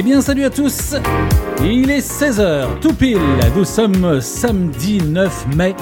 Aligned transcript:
Eh 0.00 0.02
bien, 0.04 0.20
salut 0.20 0.44
à 0.44 0.50
tous 0.50 0.94
Il 1.60 1.90
est 1.90 2.08
16h, 2.08 2.78
tout 2.80 2.92
pile. 2.92 3.18
Nous 3.56 3.64
sommes 3.64 4.20
samedi 4.20 5.02
9 5.04 5.56
mai. 5.56 5.74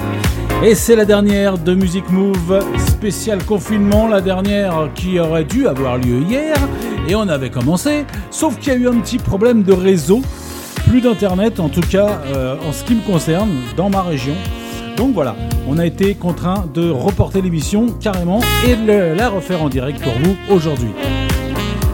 Et 0.65 0.73
c'est 0.73 0.95
la 0.95 1.05
dernière 1.05 1.59
de 1.59 1.75
Music 1.75 2.03
Move 2.09 2.65
spécial 2.79 3.43
confinement, 3.43 4.07
la 4.07 4.19
dernière 4.19 4.89
qui 4.95 5.19
aurait 5.19 5.43
dû 5.43 5.67
avoir 5.67 5.99
lieu 5.99 6.23
hier. 6.27 6.55
Et 7.07 7.13
on 7.13 7.27
avait 7.29 7.51
commencé, 7.51 8.07
sauf 8.31 8.57
qu'il 8.57 8.73
y 8.73 8.75
a 8.75 8.79
eu 8.79 8.87
un 8.87 8.99
petit 9.01 9.19
problème 9.19 9.61
de 9.61 9.73
réseau. 9.73 10.23
Plus 10.87 11.01
d'internet, 11.01 11.59
en 11.59 11.69
tout 11.69 11.81
cas 11.81 12.19
euh, 12.33 12.55
en 12.67 12.73
ce 12.73 12.83
qui 12.85 12.95
me 12.95 13.01
concerne, 13.01 13.51
dans 13.75 13.91
ma 13.91 14.01
région. 14.01 14.33
Donc 14.95 15.13
voilà, 15.13 15.35
on 15.67 15.77
a 15.77 15.85
été 15.85 16.15
contraint 16.15 16.65
de 16.73 16.89
reporter 16.89 17.43
l'émission 17.43 17.85
carrément 18.01 18.39
et 18.67 18.75
de 18.75 19.15
la 19.15 19.29
refaire 19.29 19.61
en 19.61 19.69
direct 19.69 20.01
pour 20.01 20.13
vous 20.23 20.35
aujourd'hui. 20.49 20.89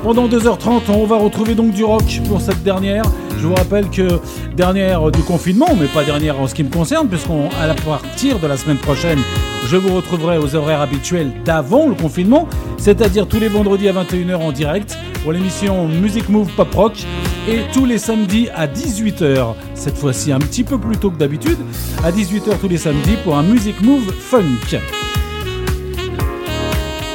Pendant 0.04 0.28
2h30, 0.28 0.82
on 0.90 1.06
va 1.06 1.16
retrouver 1.16 1.56
donc 1.56 1.72
du 1.72 1.86
rock 1.86 2.20
pour 2.28 2.42
cette 2.42 2.62
dernière. 2.62 3.04
Je 3.40 3.48
vous 3.48 3.56
rappelle 3.56 3.90
que 3.90 4.20
dernière 4.54 5.10
du 5.12 5.22
confinement, 5.22 5.70
mais 5.80 5.86
pas 5.88 6.04
dernière 6.04 6.38
en 6.42 6.48
ce 6.48 6.54
qui 6.54 6.66
me 6.66 6.70
concerne, 6.70 7.08
puisqu'à 7.08 7.74
partir 7.86 8.38
de 8.40 8.48
la 8.48 8.58
semaine 8.58 8.80
prochaine, 8.80 9.20
je 9.66 9.78
vous 9.78 9.96
retrouverai 9.96 10.38
aux 10.40 10.56
horaires 10.56 10.82
habituels 10.82 11.32
d'avant 11.46 11.88
le 11.88 11.96
confinement, 11.96 12.50
c'est-à-dire 12.78 13.28
tous 13.28 13.40
les 13.40 13.48
vendredis 13.48 13.88
à 13.88 13.94
21h 13.94 14.36
en 14.36 14.52
direct 14.52 14.98
pour 15.24 15.32
l'émission 15.32 15.88
Music 15.88 16.28
Move 16.28 16.52
Pop 16.58 16.74
Rock 16.76 17.06
et 17.48 17.62
tous 17.72 17.86
les 17.86 17.98
samedis 17.98 18.50
à 18.54 18.68
18h, 18.68 19.56
cette 19.74 19.98
fois-ci 19.98 20.34
un 20.34 20.40
petit 20.40 20.66
peu 20.66 20.78
plus 20.78 20.98
tôt 20.98 21.12
que 21.12 21.18
d'habitude, 21.18 21.60
à 22.04 22.12
18h 22.12 22.58
tous 22.60 22.68
les 22.68 22.78
samedis 22.78 23.16
pour 23.24 23.38
un 23.38 23.44
Music 23.44 23.80
Move 23.82 24.12
Funk. 24.12 24.80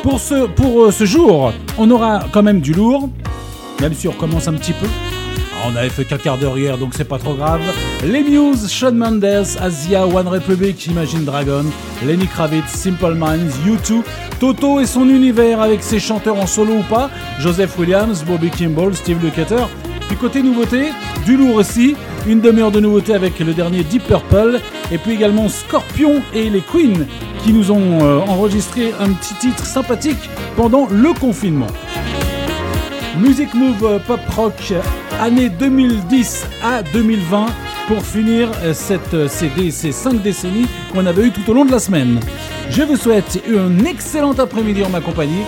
Pour 0.08 0.20
ce, 0.20 0.46
pour 0.46 0.84
euh, 0.84 0.90
ce 0.90 1.04
jour, 1.04 1.52
on 1.76 1.90
aura 1.90 2.24
quand 2.32 2.42
même 2.42 2.60
du 2.62 2.72
lourd, 2.72 3.10
même 3.78 3.92
si 3.92 4.08
on 4.08 4.12
recommence 4.12 4.48
un 4.48 4.54
petit 4.54 4.72
peu. 4.72 4.86
On 5.66 5.76
avait 5.76 5.90
fait 5.90 6.06
qu'un 6.06 6.16
quart 6.16 6.38
d'heure 6.38 6.56
hier, 6.56 6.78
donc 6.78 6.94
c'est 6.96 7.04
pas 7.04 7.18
trop 7.18 7.34
grave. 7.34 7.60
Les 8.02 8.22
Muse, 8.22 8.70
Shawn 8.72 8.96
Mendes, 8.96 9.26
Asia, 9.60 10.06
One 10.06 10.28
Republic, 10.28 10.86
Imagine 10.86 11.26
Dragon, 11.26 11.66
Lenny 12.06 12.26
Kravitz, 12.26 12.70
Simple 12.70 13.16
Minds, 13.16 13.52
U2, 13.66 14.02
Toto 14.40 14.80
et 14.80 14.86
son 14.86 15.06
univers 15.10 15.60
avec 15.60 15.82
ses 15.82 15.98
chanteurs 15.98 16.40
en 16.40 16.46
solo 16.46 16.76
ou 16.76 16.82
pas, 16.84 17.10
Joseph 17.38 17.78
Williams, 17.78 18.24
Bobby 18.24 18.48
Kimball, 18.48 18.96
Steve 18.96 19.22
Lukather. 19.22 19.68
Puis 20.08 20.16
côté 20.16 20.42
nouveauté, 20.42 20.90
du 21.24 21.36
lourd 21.36 21.56
aussi, 21.56 21.94
une 22.26 22.40
demi-heure 22.40 22.70
de 22.70 22.80
nouveauté 22.80 23.14
avec 23.14 23.38
le 23.38 23.52
dernier 23.52 23.84
Deep 23.84 24.04
Purple, 24.04 24.60
et 24.90 24.98
puis 24.98 25.12
également 25.12 25.48
Scorpion 25.48 26.22
et 26.34 26.48
les 26.48 26.62
Queens 26.62 27.06
qui 27.44 27.52
nous 27.52 27.70
ont 27.70 28.02
euh, 28.02 28.18
enregistré 28.20 28.92
un 28.98 29.12
petit 29.12 29.34
titre 29.34 29.64
sympathique 29.64 30.30
pendant 30.56 30.88
le 30.90 31.12
confinement. 31.12 31.66
Music 33.18 33.52
Move 33.54 33.84
euh, 33.84 33.98
Pop 33.98 34.20
Rock 34.34 34.72
année 35.20 35.50
2010 35.50 36.46
à 36.62 36.82
2020 36.82 37.46
pour 37.86 38.02
finir 38.02 38.50
euh, 38.62 38.72
cette, 38.72 39.28
ces 39.28 39.92
cinq 39.92 40.22
décennies 40.22 40.66
qu'on 40.92 41.06
avait 41.06 41.26
eues 41.26 41.32
tout 41.32 41.50
au 41.50 41.54
long 41.54 41.64
de 41.64 41.72
la 41.72 41.80
semaine. 41.80 42.18
Je 42.70 42.82
vous 42.82 42.96
souhaite 42.96 43.42
un 43.48 43.84
excellent 43.84 44.32
après-midi 44.32 44.84
en 44.84 44.90
ma 44.90 45.00
compagnie. 45.00 45.42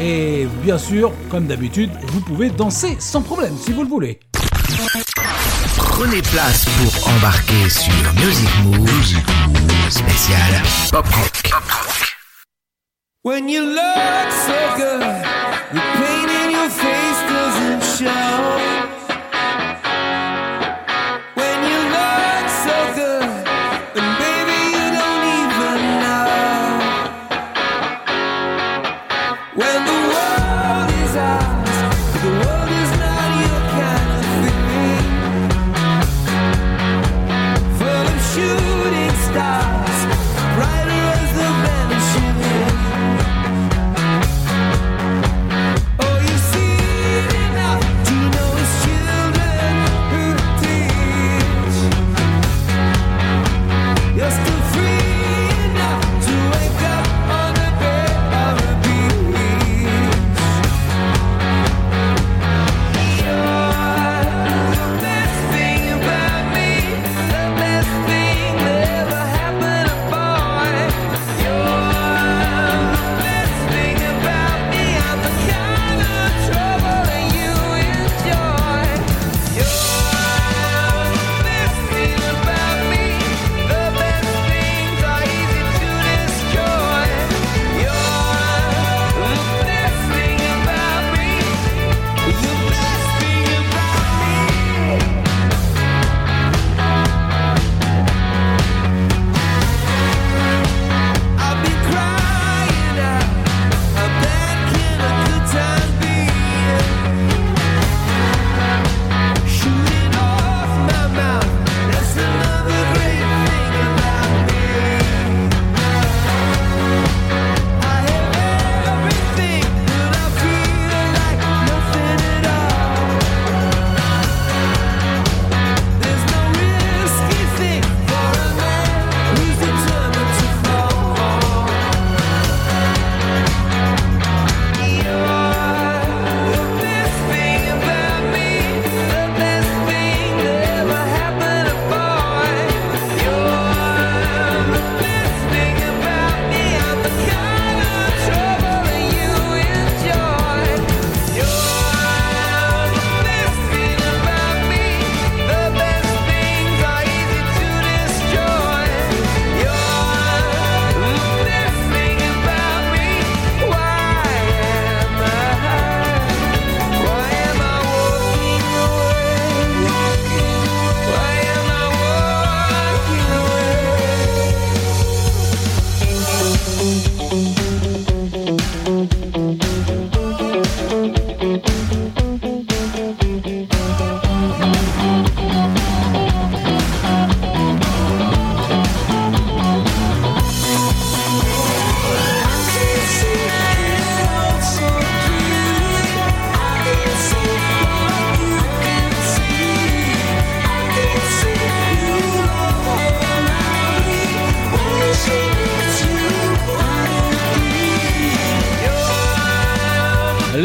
Et 0.00 0.46
bien 0.62 0.78
sûr, 0.78 1.12
comme 1.30 1.46
d'habitude, 1.46 1.90
vous 2.08 2.20
pouvez 2.20 2.50
danser 2.50 2.96
sans 2.98 3.22
problème 3.22 3.54
si 3.56 3.72
vous 3.72 3.82
le 3.82 3.88
voulez. 3.88 4.20
Prenez 5.76 6.22
place 6.22 6.64
pour 6.64 7.08
embarquer 7.08 7.68
sur 7.68 7.92
Music 8.24 8.48
Move, 8.64 9.14
spécial 9.88 10.62
Pop 10.90 11.06
Rock. 11.06 11.42
When 13.22 13.48
you 13.48 13.62
look 13.62 14.30
so 14.30 14.76
good, 14.76 15.00
the 15.72 15.80
pain 15.80 16.28
in 16.28 16.50
your 16.50 16.68
face 16.68 17.22
doesn't 17.28 17.82
show. 17.96 18.33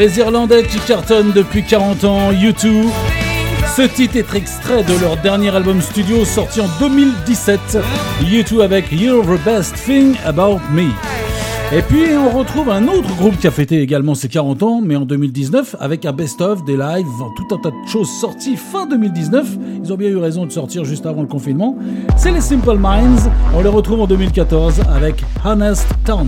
Les 0.10 0.18
Irlandais 0.18 0.64
qui 0.64 0.80
cartonnent 0.80 1.32
depuis 1.34 1.64
40 1.64 2.04
ans, 2.04 2.32
U2. 2.32 2.88
Ce 3.76 3.84
titre 3.84 4.16
est 4.16 4.34
extrait 4.34 4.84
de 4.84 5.00
leur 5.02 5.18
dernier 5.18 5.56
album 5.56 5.82
studio 5.82 6.26
sorti 6.26 6.62
en 6.62 6.68
2017, 6.80 7.78
U2 8.24 8.64
avec 8.64 8.92
You're 8.92 9.24
the 9.24 9.40
Best 9.46 9.76
Thing 9.86 10.16
About 10.26 10.62
Me. 10.72 10.88
Et 11.72 11.84
puis 11.84 12.06
on 12.18 12.36
retrouve 12.36 12.72
un 12.72 12.88
autre 12.88 13.16
groupe 13.18 13.38
qui 13.38 13.46
a 13.46 13.52
fêté 13.52 13.82
également 13.82 14.16
ses 14.16 14.30
40 14.30 14.64
ans, 14.64 14.82
mais 14.84 14.96
en 14.96 15.06
2019, 15.06 15.76
avec 15.80 16.06
un 16.06 16.12
best-of, 16.12 16.66
des 16.66 16.76
lives, 16.76 17.06
tout 17.38 17.56
un 17.56 17.60
tas 17.60 17.70
de 17.70 17.88
choses 17.88 18.10
sorties 18.20 18.56
fin 18.56 18.88
2019. 18.88 19.60
Ils 19.84 19.94
ont 19.94 19.98
bien 19.98 20.10
eu 20.10 20.18
raison 20.18 20.48
de 20.48 20.52
sortir 20.52 20.86
juste 20.86 21.06
avant 21.06 21.22
le 21.22 21.28
confinement. 21.28 21.78
C'est 22.18 22.32
les 22.32 22.42
Simple 22.42 22.80
Minds. 22.80 23.30
On 23.56 23.62
les 23.62 23.70
retrouve 23.70 24.02
en 24.02 24.08
2014 24.08 24.82
avec 24.92 25.24
Honest 25.46 25.88
Town. 26.04 26.28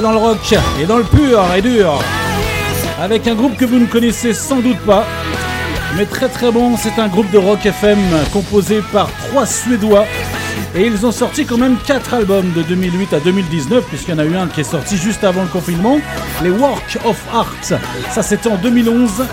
Dans 0.00 0.12
le 0.12 0.18
rock 0.18 0.54
et 0.80 0.86
dans 0.86 0.98
le 0.98 1.04
pur 1.04 1.42
et 1.56 1.62
dur. 1.62 1.98
Avec 3.00 3.26
un 3.26 3.34
groupe 3.34 3.56
que 3.56 3.64
vous 3.64 3.78
ne 3.78 3.86
connaissez 3.86 4.32
sans 4.32 4.60
doute 4.60 4.78
pas, 4.80 5.06
mais 5.96 6.06
très 6.06 6.28
très 6.28 6.50
bon. 6.50 6.76
C'est 6.76 7.00
un 7.00 7.08
groupe 7.08 7.30
de 7.30 7.38
rock 7.38 7.64
FM 7.64 7.98
composé 8.32 8.80
par 8.92 9.10
trois 9.28 9.46
Suédois. 9.46 10.04
Et 10.74 10.86
ils 10.86 11.06
ont 11.06 11.12
sorti 11.12 11.46
quand 11.46 11.58
même 11.58 11.76
quatre 11.86 12.14
albums 12.14 12.52
de 12.52 12.62
2008 12.62 13.14
à 13.14 13.20
2019, 13.20 13.84
puisqu'il 13.84 14.10
y 14.10 14.14
en 14.14 14.18
a 14.18 14.24
eu 14.24 14.36
un 14.36 14.46
qui 14.46 14.60
est 14.60 14.64
sorti 14.64 14.96
juste 14.96 15.24
avant 15.24 15.42
le 15.42 15.48
confinement, 15.48 15.98
les 16.42 16.50
Work 16.50 16.98
of 17.04 17.16
Art. 17.32 17.54
Ça 17.62 18.22
c'était 18.22 18.48
en 18.48 18.56
2011. 18.56 19.24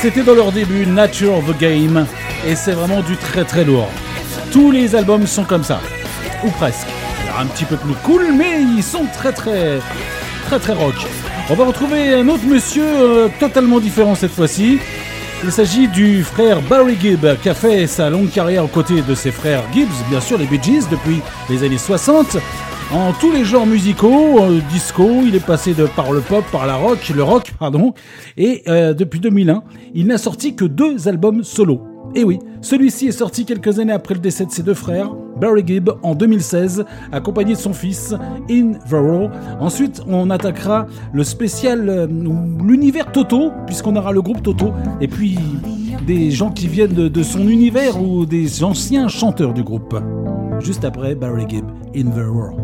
C'était 0.00 0.22
dans 0.22 0.34
leur 0.34 0.52
début, 0.52 0.86
Nature 0.86 1.38
of 1.38 1.46
the 1.46 1.58
Game, 1.58 2.06
et 2.46 2.54
c'est 2.54 2.72
vraiment 2.72 3.00
du 3.00 3.16
très 3.16 3.44
très 3.44 3.64
lourd. 3.64 3.88
Tous 4.52 4.70
les 4.70 4.94
albums 4.94 5.26
sont 5.26 5.44
comme 5.44 5.64
ça, 5.64 5.80
ou 6.44 6.50
presque. 6.50 7.03
Un 7.38 7.46
petit 7.46 7.64
peu 7.64 7.76
plus 7.76 7.94
cool, 8.04 8.32
mais 8.36 8.62
ils 8.62 8.82
sont 8.82 9.06
très 9.12 9.32
très 9.32 9.80
très 10.46 10.58
très 10.58 10.72
rock. 10.72 10.94
On 11.50 11.54
va 11.54 11.64
retrouver 11.64 12.14
un 12.14 12.28
autre 12.28 12.46
monsieur 12.46 12.84
euh, 12.84 13.28
totalement 13.40 13.80
différent 13.80 14.14
cette 14.14 14.30
fois-ci. 14.30 14.78
Il 15.42 15.50
s'agit 15.50 15.88
du 15.88 16.22
frère 16.22 16.62
Barry 16.62 16.96
Gibb 16.98 17.26
qui 17.42 17.48
a 17.48 17.54
fait 17.54 17.86
sa 17.86 18.08
longue 18.08 18.30
carrière 18.30 18.64
aux 18.64 18.68
côtés 18.68 19.02
de 19.02 19.14
ses 19.14 19.32
frères 19.32 19.64
Gibbs, 19.72 19.88
bien 20.08 20.20
sûr 20.20 20.38
les 20.38 20.46
Bee 20.46 20.60
Gees 20.62 20.88
depuis 20.90 21.20
les 21.50 21.64
années 21.64 21.76
60. 21.76 22.36
En 22.92 23.12
tous 23.12 23.32
les 23.32 23.44
genres 23.44 23.66
musicaux, 23.66 24.40
euh, 24.40 24.60
disco, 24.70 25.22
il 25.24 25.34
est 25.34 25.44
passé 25.44 25.74
de 25.74 25.86
par 25.86 26.12
le 26.12 26.20
pop, 26.20 26.44
par 26.52 26.66
la 26.66 26.76
rock, 26.76 27.10
le 27.14 27.22
rock, 27.22 27.52
pardon, 27.58 27.94
et 28.36 28.62
euh, 28.68 28.94
depuis 28.94 29.20
2001, 29.20 29.64
il 29.94 30.06
n'a 30.06 30.18
sorti 30.18 30.54
que 30.54 30.64
deux 30.64 31.08
albums 31.08 31.42
solo. 31.42 31.93
Et 32.16 32.22
oui, 32.22 32.38
celui-ci 32.60 33.08
est 33.08 33.12
sorti 33.12 33.44
quelques 33.44 33.80
années 33.80 33.92
après 33.92 34.14
le 34.14 34.20
décès 34.20 34.46
de 34.46 34.50
ses 34.50 34.62
deux 34.62 34.74
frères, 34.74 35.10
Barry 35.40 35.64
Gibb 35.66 35.90
en 36.02 36.14
2016, 36.14 36.84
accompagné 37.10 37.54
de 37.54 37.58
son 37.58 37.72
fils 37.72 38.14
In 38.48 38.74
the 38.88 38.92
Raw. 38.92 39.30
Ensuite, 39.58 40.00
on 40.06 40.30
attaquera 40.30 40.86
le 41.12 41.24
spécial, 41.24 41.88
euh, 41.88 42.06
l'univers 42.06 43.10
Toto, 43.10 43.50
puisqu'on 43.66 43.96
aura 43.96 44.12
le 44.12 44.22
groupe 44.22 44.42
Toto, 44.42 44.72
et 45.00 45.08
puis 45.08 45.38
des 46.06 46.30
gens 46.30 46.50
qui 46.50 46.68
viennent 46.68 46.94
de, 46.94 47.22
son 47.22 47.48
univers 47.48 48.00
ou 48.00 48.26
des 48.26 48.62
anciens 48.62 49.08
chanteurs 49.08 49.52
du 49.52 49.64
groupe. 49.64 49.98
Juste 50.60 50.84
après 50.84 51.16
Barry 51.16 51.46
Gibb, 51.48 51.66
In 51.96 52.10
the 52.10 52.24
Raw. 52.24 52.56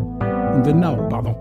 In 0.55 0.61
the 0.61 0.73
Now, 0.73 0.95
pardon. 1.09 1.35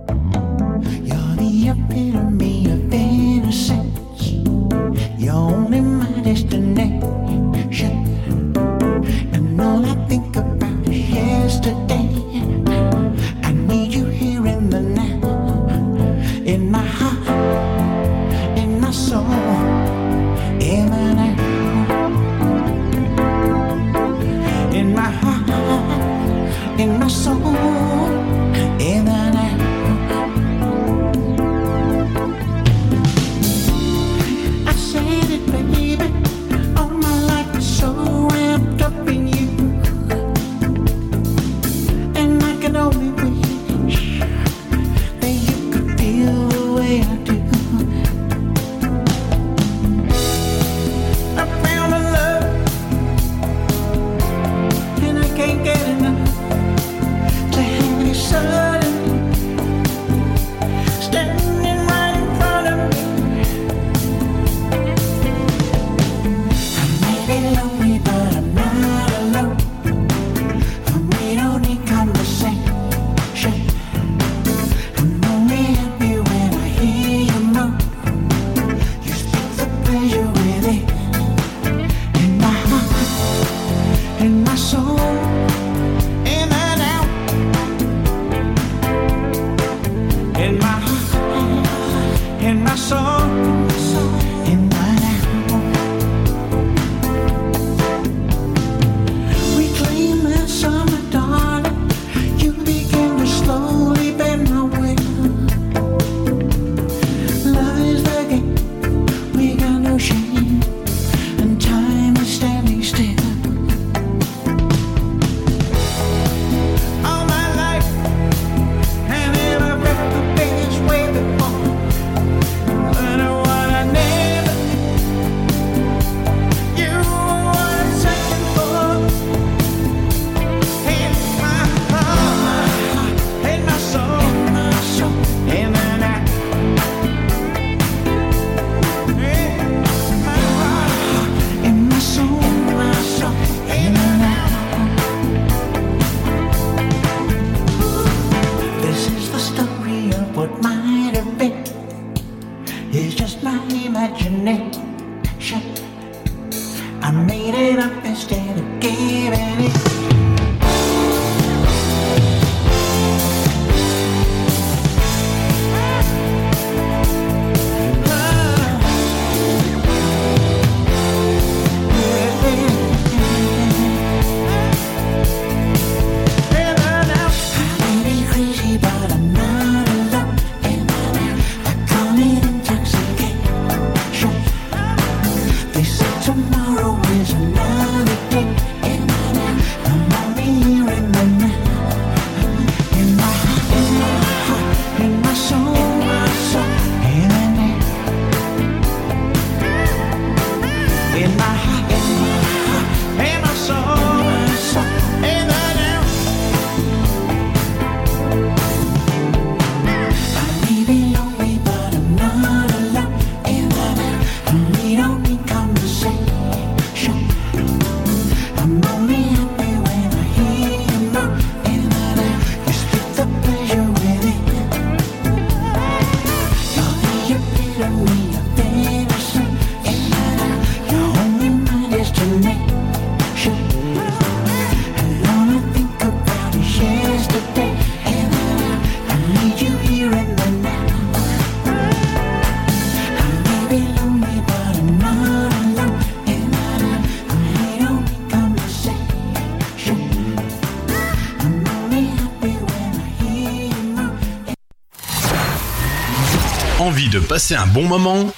Passer 257.50 257.62
un 257.62 257.66
bon 257.66 257.84
moment? 257.84 258.32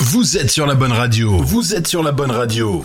Vous 0.00 0.36
êtes 0.36 0.50
sur 0.50 0.66
la 0.66 0.74
bonne 0.74 0.92
radio. 0.92 1.38
Vous 1.42 1.74
êtes 1.74 1.86
sur 1.86 2.02
la 2.02 2.12
bonne 2.12 2.30
radio. 2.30 2.84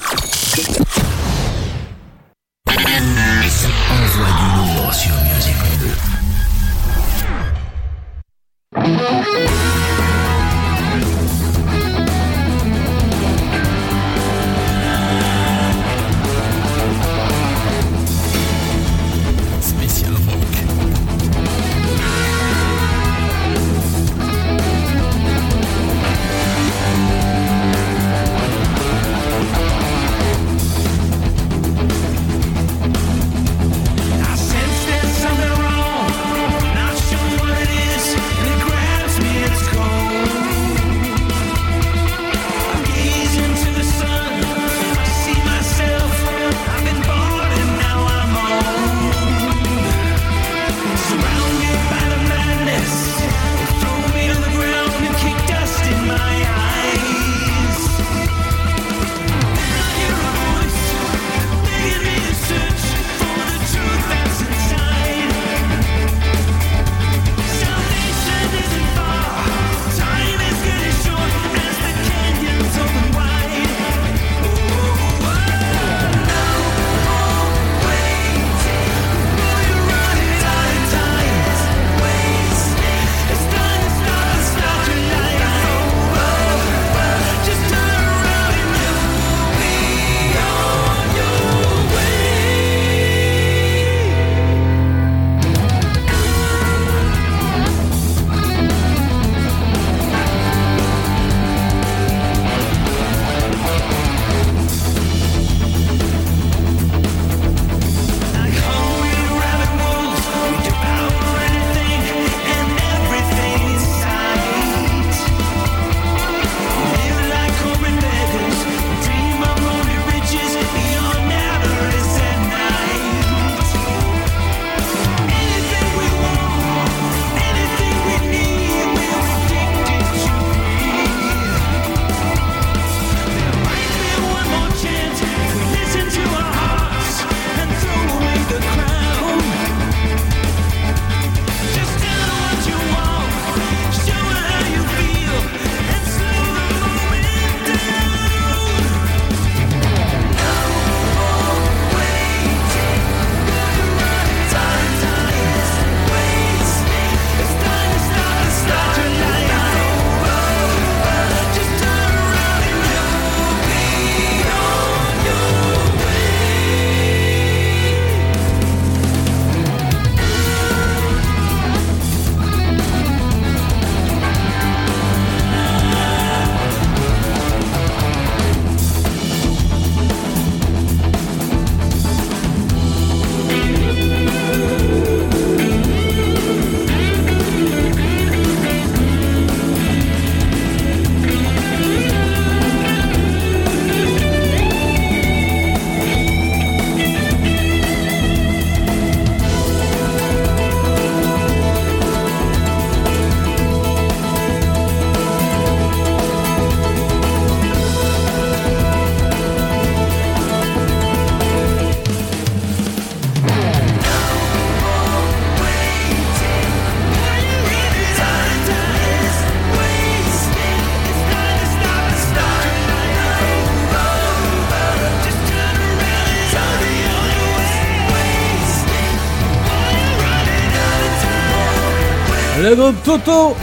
Toto 233.10 233.56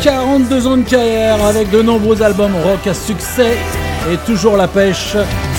42 0.00 0.66
ans 0.66 0.78
de 0.78 0.82
carrière 0.82 1.44
avec 1.44 1.68
de 1.70 1.82
nombreux 1.82 2.22
albums 2.22 2.54
rock 2.64 2.86
à 2.86 2.94
succès 2.94 3.54
et 4.10 4.16
toujours 4.24 4.56
la 4.56 4.66
pêche. 4.66 5.14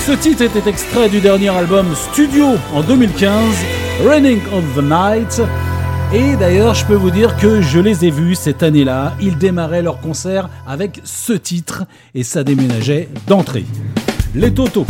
Ce 0.08 0.14
titre 0.14 0.42
était 0.42 0.68
extrait 0.68 1.08
du 1.08 1.20
dernier 1.20 1.50
album 1.50 1.86
studio 1.94 2.56
en 2.74 2.82
2015, 2.82 3.54
Raining 4.04 4.40
of 4.52 4.64
the 4.76 4.82
Night. 4.82 5.44
Et 6.12 6.36
d'ailleurs, 6.38 6.74
je 6.74 6.86
peux 6.86 6.96
vous 6.96 7.12
dire 7.12 7.38
que 7.38 7.62
je 7.62 7.78
les 7.78 8.04
ai 8.04 8.10
vus 8.10 8.34
cette 8.34 8.64
année-là. 8.64 9.14
Ils 9.22 9.38
démarraient 9.38 9.84
leur 9.84 10.02
concert 10.02 10.50
avec 10.66 11.00
ce 11.04 11.34
titre 11.34 11.84
et 12.16 12.24
ça 12.24 12.44
déménageait 12.44 13.10
d'entrée. 13.28 13.66
Les 14.34 14.52
Toto. 14.52 14.88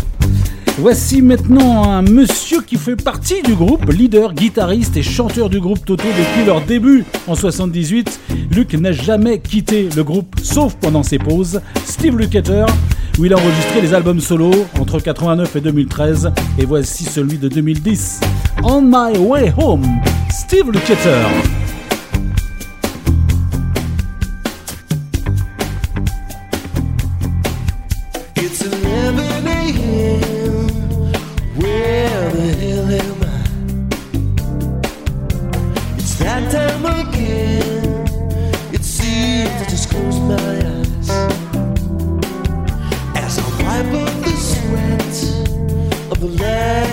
Voici 0.80 1.24
maintenant 1.24 1.90
un 1.90 2.04
monsieur 2.04 2.62
qui 2.62 2.76
fait 2.76 2.96
partie 2.96 3.42
du 3.42 3.56
groupe, 3.56 3.92
leader, 3.92 4.34
guitariste 4.34 4.96
et 4.96 5.02
chanteur 5.02 5.50
du 5.50 5.60
groupe 5.60 5.84
Toto 5.84 6.04
depuis 6.04 6.46
leur 6.46 6.62
début 6.62 7.04
en 7.26 7.34
78. 7.34 8.20
Luke 8.52 8.74
n'a 8.76 8.92
jamais 8.92 9.40
quitté 9.40 9.90
le 9.96 10.04
groupe 10.04 10.36
sauf 10.44 10.76
pendant 10.76 11.02
ses 11.02 11.18
pauses. 11.18 11.62
Steve 11.84 12.16
Lukather. 12.16 12.68
où 13.18 13.26
il 13.26 13.34
a 13.34 13.38
enregistré 13.38 13.82
les 13.82 13.96
albums 13.96 14.20
solo 14.20 14.52
entre 14.80 15.00
89 15.00 15.56
et 15.56 15.62
2013. 15.62 16.32
Et 16.60 16.66
voici 16.66 17.06
celui 17.06 17.40
de 17.40 17.50
2010, 17.50 18.22
On 18.64 18.82
My 18.82 19.18
Way 19.18 19.54
Home, 19.58 19.88
Steve 20.30 20.72
Lukather. 20.72 21.26
the 46.20 46.28
last 46.42 46.87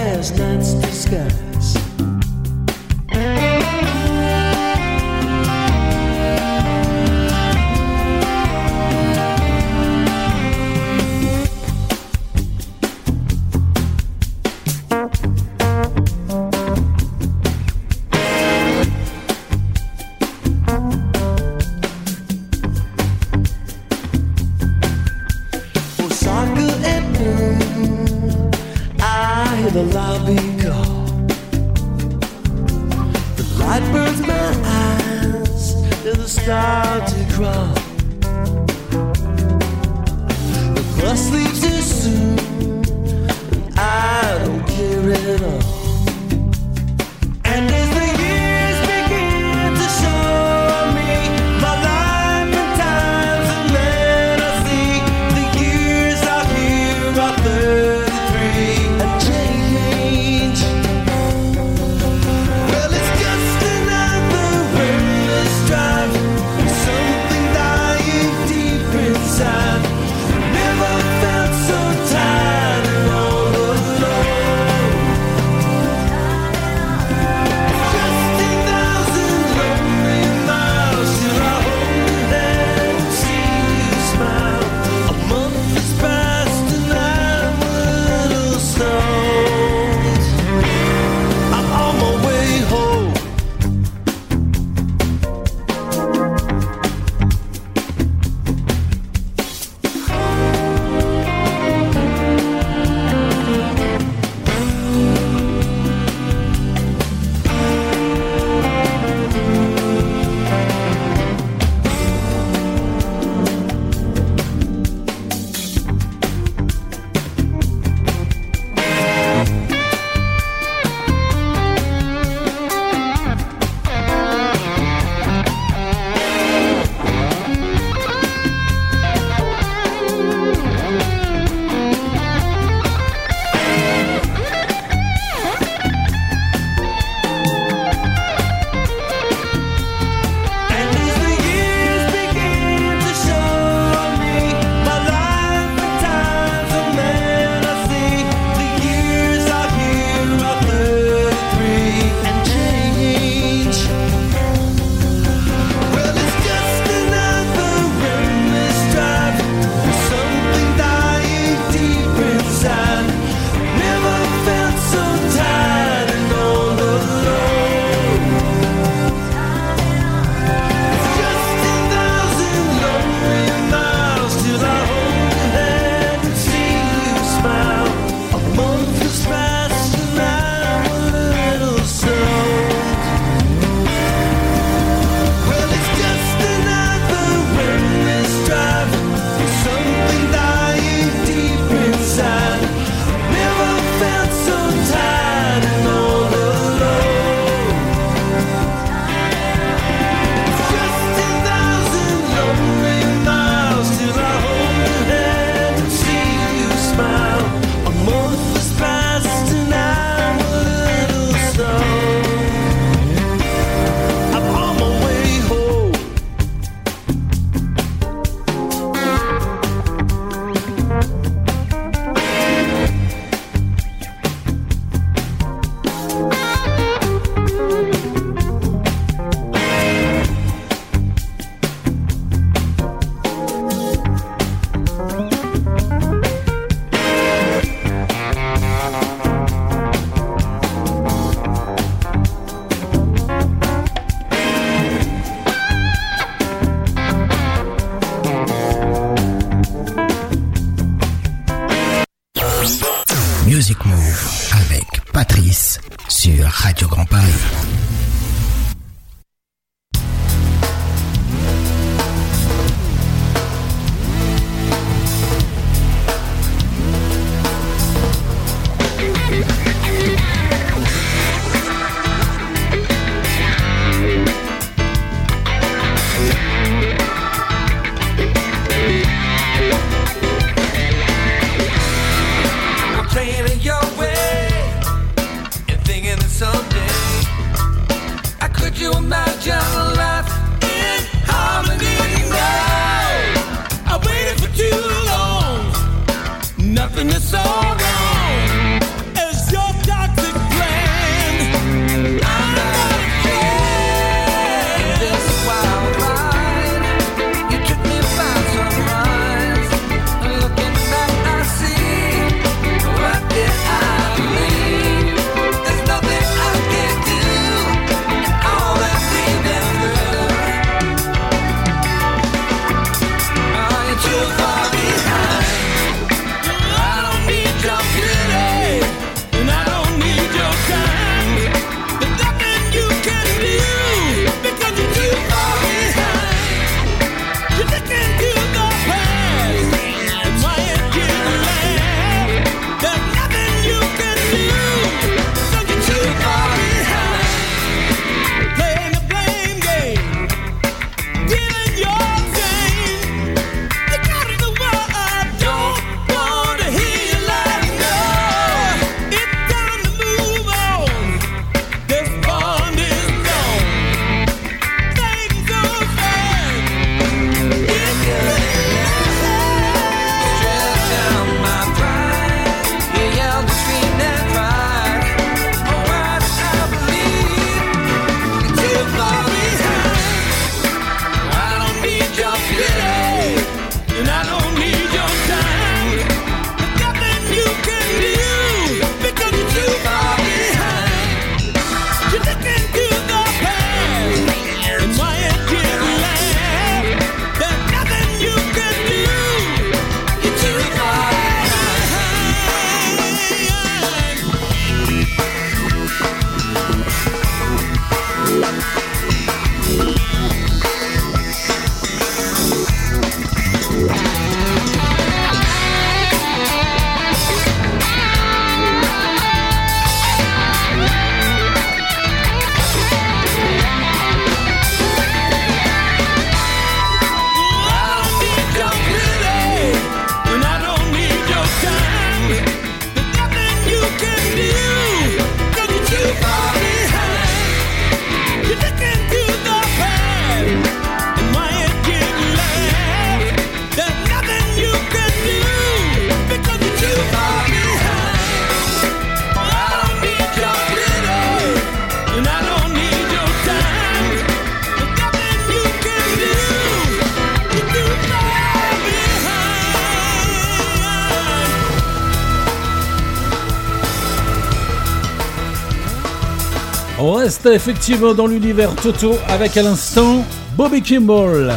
effectivement 467.52 468.14
dans 468.14 468.26
l'univers 468.26 468.74
Toto 468.74 469.14
avec 469.28 469.56
à 469.56 469.62
l'instant 469.62 470.24
Bobby 470.56 470.82
Kimball. 470.82 471.54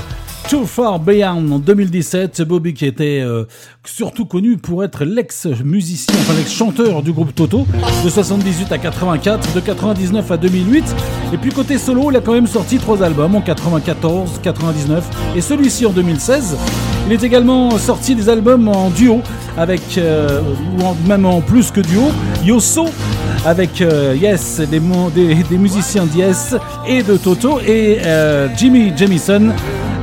Too 0.49 0.65
Far 0.65 0.99
Beyond 0.99 1.51
en 1.51 1.59
2017, 1.59 2.41
Bobby 2.43 2.73
qui 2.73 2.85
était 2.85 3.19
euh, 3.21 3.43
surtout 3.85 4.25
connu 4.25 4.57
pour 4.57 4.83
être 4.83 5.03
l'ex-musicien, 5.03 6.15
enfin 6.19 6.33
l'ex-chanteur 6.35 7.03
du 7.03 7.11
groupe 7.11 7.35
Toto 7.35 7.67
de 8.03 8.09
78 8.09 8.71
à 8.71 8.77
84, 8.77 9.53
de 9.53 9.59
99 9.59 10.31
à 10.31 10.37
2008. 10.37 10.95
Et 11.33 11.37
puis 11.37 11.51
côté 11.51 11.77
solo, 11.77 12.11
il 12.11 12.17
a 12.17 12.21
quand 12.21 12.31
même 12.31 12.47
sorti 12.47 12.77
trois 12.77 13.03
albums 13.03 13.35
en 13.35 13.41
94, 13.41 14.39
99 14.41 15.05
et 15.35 15.41
celui-ci 15.41 15.85
en 15.85 15.91
2016. 15.91 16.57
Il 17.07 17.13
est 17.13 17.23
également 17.23 17.77
sorti 17.77 18.15
des 18.15 18.29
albums 18.29 18.69
en 18.69 18.89
duo 18.89 19.21
avec, 19.57 19.97
euh, 19.97 20.41
ou 20.79 21.07
même 21.07 21.25
en 21.25 21.41
plus 21.41 21.71
que 21.71 21.81
duo, 21.81 22.03
Yoso 22.45 22.85
avec 23.45 23.81
euh, 23.81 24.15
Yes, 24.19 24.59
des, 24.59 24.79
des, 24.79 25.57
musiciens 25.57 26.05
d'Yes 26.05 26.57
et 26.87 27.03
de 27.03 27.17
Toto, 27.17 27.59
et 27.59 27.99
euh, 28.05 28.47
Jimmy 28.55 28.93
Jamison 28.95 29.53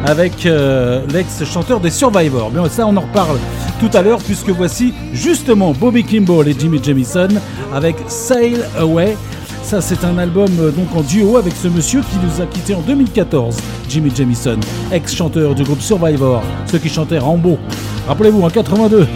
avec 0.07 0.47
euh, 0.47 1.03
l'ex-chanteur 1.13 1.81
des 1.81 1.91
Survivors. 1.91 2.51
Mais 2.53 2.69
ça, 2.69 2.87
on 2.87 2.97
en 2.97 3.01
reparle 3.01 3.39
tout 3.81 3.91
à 3.95 4.03
l'heure, 4.03 4.19
puisque 4.19 4.51
voici 4.51 4.93
justement 5.13 5.73
Bobby 5.73 6.05
Kimball 6.05 6.49
et 6.49 6.57
Jimmy 6.59 6.81
Jamison 6.83 7.29
avec 7.73 7.97
Sail 8.09 8.59
Away. 8.79 9.17
Ça, 9.63 9.81
c'est 9.81 10.05
un 10.05 10.19
album 10.19 10.51
donc 10.77 10.95
en 10.95 11.01
duo 11.01 11.39
avec 11.39 11.55
ce 11.55 11.69
monsieur 11.69 12.03
qui 12.03 12.17
nous 12.23 12.43
a 12.43 12.47
quitté 12.47 12.75
en 12.75 12.83
2014, 12.83 13.57
Jimmy 13.89 14.13
Jamison, 14.15 14.59
ex-chanteur 14.93 15.55
du 15.55 15.65
groupe 15.65 15.81
Survivor, 15.81 16.43
ceux 16.71 16.79
qui 16.79 16.91
chantaient 16.91 17.19
Rambo. 17.19 17.59
Rappelez-vous, 18.07 18.43
en 18.43 18.51
82. 18.51 19.07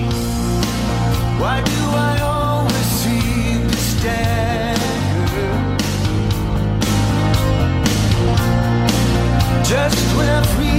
just 9.90 10.16
where 10.16 10.44
free 10.44 10.77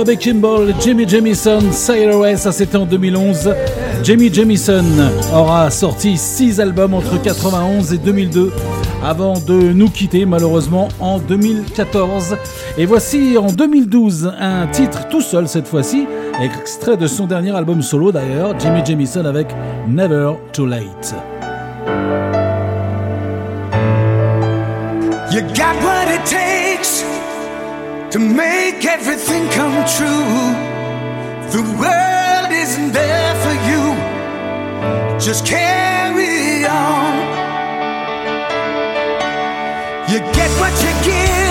Bobby 0.00 0.16
Kimball, 0.16 0.74
Jimmy 0.80 1.06
Jamison, 1.06 1.60
Sailor 1.72 2.26
S, 2.26 2.40
ça 2.40 2.52
c'était 2.52 2.78
en 2.78 2.86
2011. 2.86 3.54
Jimmy 4.02 4.32
Jamison 4.32 4.82
aura 5.30 5.70
sorti 5.70 6.16
6 6.16 6.58
albums 6.58 6.94
entre 6.94 7.20
91 7.20 7.92
et 7.92 7.98
2002 7.98 8.50
avant 9.04 9.34
de 9.34 9.52
nous 9.52 9.90
quitter 9.90 10.24
malheureusement 10.24 10.88
en 11.00 11.18
2014. 11.18 12.38
Et 12.78 12.86
voici 12.86 13.36
en 13.36 13.52
2012 13.52 14.32
un 14.40 14.68
titre 14.68 15.06
tout 15.10 15.20
seul 15.20 15.46
cette 15.46 15.68
fois-ci, 15.68 16.06
extrait 16.42 16.96
de 16.96 17.06
son 17.06 17.26
dernier 17.26 17.54
album 17.54 17.82
solo 17.82 18.10
d'ailleurs, 18.10 18.58
Jimmy 18.58 18.80
Jamison 18.82 19.26
avec 19.26 19.48
Never 19.86 20.32
Too 20.54 20.64
Late. 20.64 21.14
to 28.10 28.18
make 28.18 28.84
everything 28.84 29.48
come 29.50 29.86
true. 29.96 30.34
The 31.54 31.62
world 31.78 32.52
isn't 32.52 32.92
there 32.92 33.34
for 33.44 33.54
you. 33.70 35.20
Just 35.20 35.46
carry 35.46 36.64
on. 36.66 37.14
You 40.10 40.18
get 40.18 40.50
what 40.60 40.72
you 40.82 41.04
give. 41.04 41.49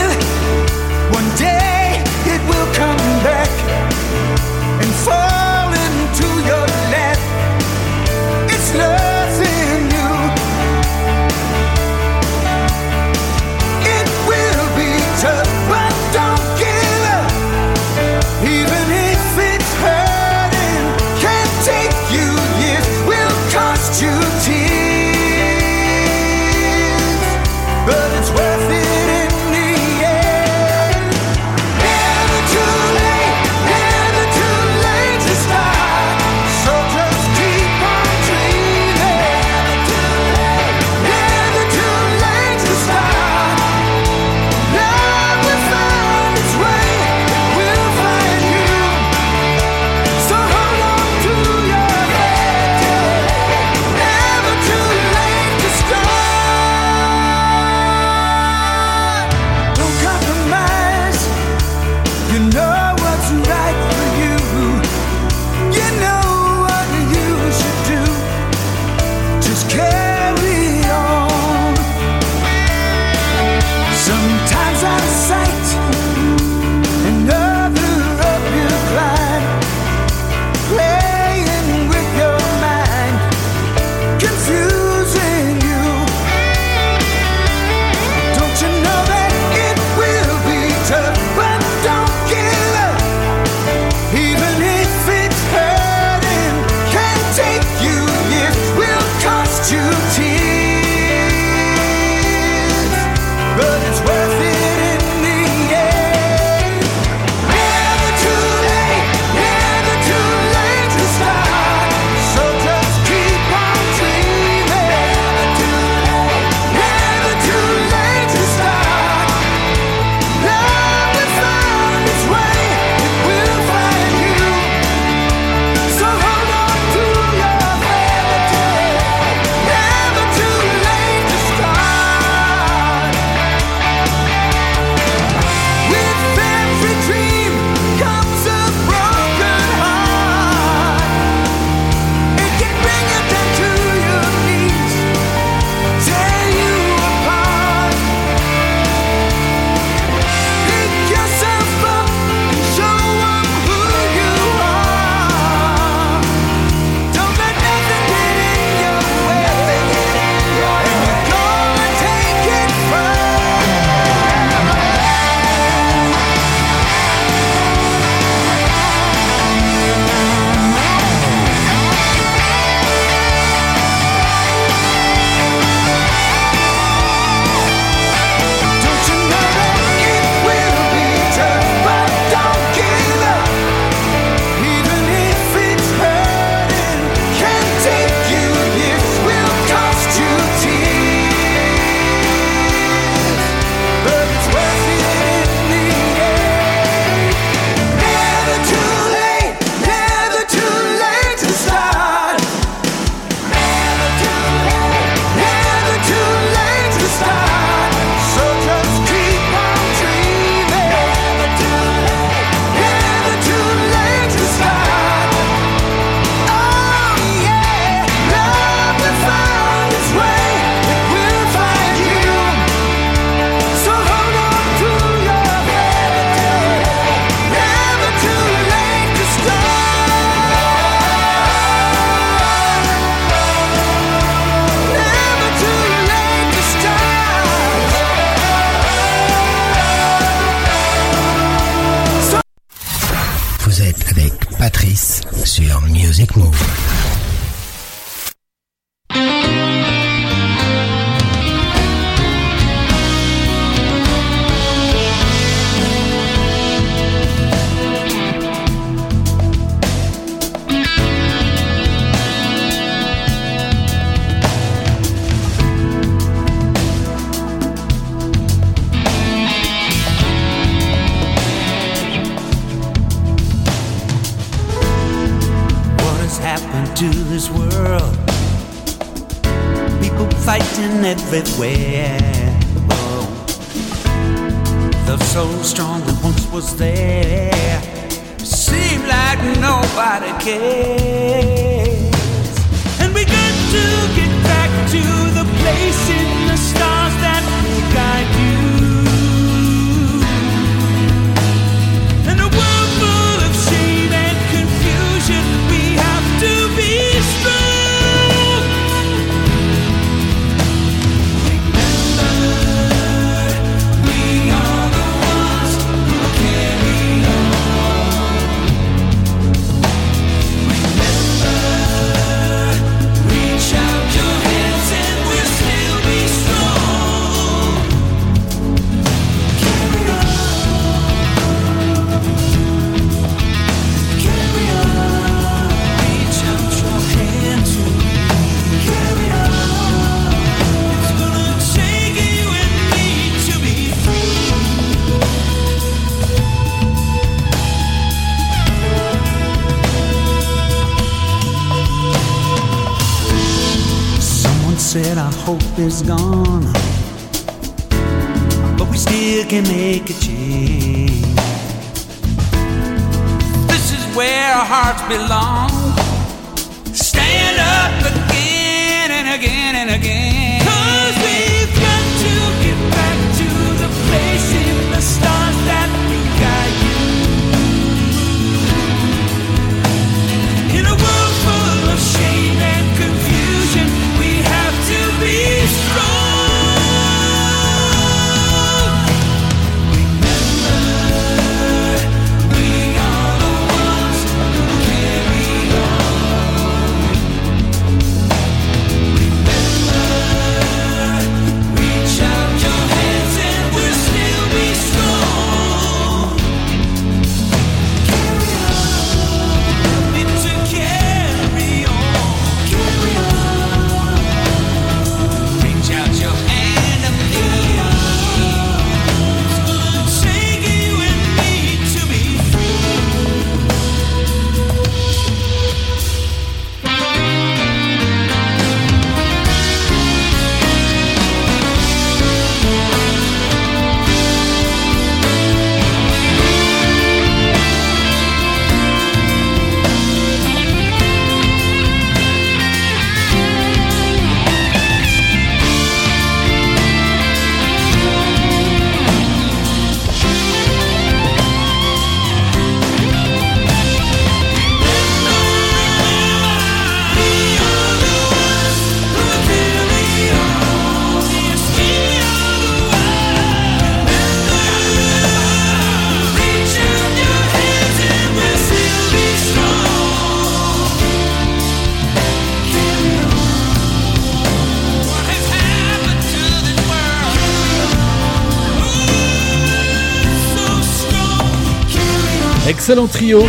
excellent 482.90 483.08
trio 483.08 483.44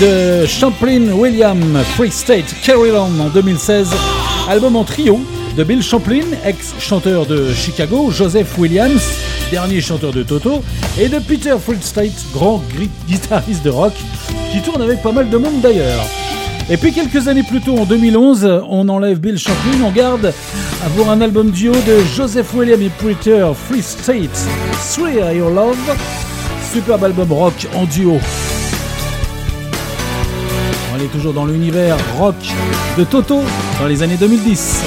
de 0.00 0.44
Champlin 0.44 1.12
William 1.12 1.78
Free 1.94 2.10
State 2.10 2.52
Carryland 2.64 3.20
en 3.20 3.28
2016, 3.28 3.90
album 4.48 4.74
en 4.74 4.82
trio 4.82 5.20
de 5.56 5.62
Bill 5.62 5.80
Champlin, 5.80 6.24
ex-chanteur 6.44 7.26
de 7.26 7.52
Chicago, 7.52 8.10
Joseph 8.10 8.58
Williams, 8.58 9.02
dernier 9.52 9.80
chanteur 9.80 10.12
de 10.12 10.24
Toto, 10.24 10.64
et 10.98 11.08
de 11.08 11.20
Peter 11.20 11.54
Free 11.64 11.78
State, 11.80 12.10
grand 12.32 12.60
guitariste 13.08 13.62
de 13.62 13.70
rock, 13.70 13.92
qui 14.50 14.60
tourne 14.62 14.82
avec 14.82 15.00
pas 15.00 15.12
mal 15.12 15.30
de 15.30 15.36
monde 15.36 15.60
d'ailleurs. 15.60 16.04
Et 16.68 16.76
puis 16.76 16.92
quelques 16.92 17.28
années 17.28 17.44
plus 17.44 17.60
tôt, 17.60 17.78
en 17.78 17.84
2011, 17.84 18.62
on 18.68 18.88
enlève 18.88 19.20
Bill 19.20 19.38
Champlin, 19.38 19.84
on 19.84 19.92
garde 19.92 20.34
avoir 20.84 21.10
un 21.10 21.20
album 21.20 21.52
duo 21.52 21.74
de 21.86 22.00
Joseph 22.16 22.52
William 22.54 22.82
et 22.82 22.90
Peter 22.98 23.46
Free 23.68 23.82
State, 23.82 24.48
Swear 24.82 25.32
Your 25.34 25.50
Love, 25.50 25.78
superbe 26.72 27.04
album 27.04 27.32
rock 27.32 27.66
en 27.74 27.84
duo. 27.84 28.18
Elle 31.00 31.06
est 31.06 31.08
toujours 31.08 31.32
dans 31.32 31.46
l'univers 31.46 31.96
rock 32.18 32.34
de 32.98 33.04
Toto 33.04 33.40
dans 33.80 33.86
les 33.86 34.02
années 34.02 34.18
2010. 34.18 34.82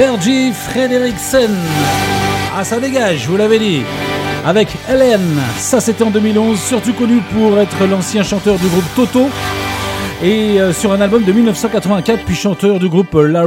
Fergie 0.00 0.50
Frederiksen. 0.54 1.50
Ah, 2.56 2.64
ça 2.64 2.80
dégage, 2.80 3.28
vous 3.28 3.36
l'avez 3.36 3.58
dit. 3.58 3.82
Avec 4.46 4.68
Hélène, 4.88 5.38
ça 5.58 5.78
c'était 5.78 6.02
en 6.04 6.10
2011, 6.10 6.58
surtout 6.58 6.94
connu 6.94 7.20
pour 7.34 7.58
être 7.58 7.84
l'ancien 7.84 8.22
chanteur 8.22 8.56
du 8.58 8.66
groupe 8.66 8.84
Toto. 8.96 9.28
Et 10.22 10.58
euh, 10.58 10.72
sur 10.72 10.90
un 10.92 11.02
album 11.02 11.22
de 11.24 11.32
1984, 11.32 12.24
puis 12.24 12.34
chanteur 12.34 12.78
du 12.78 12.88
groupe 12.88 13.12
La 13.12 13.44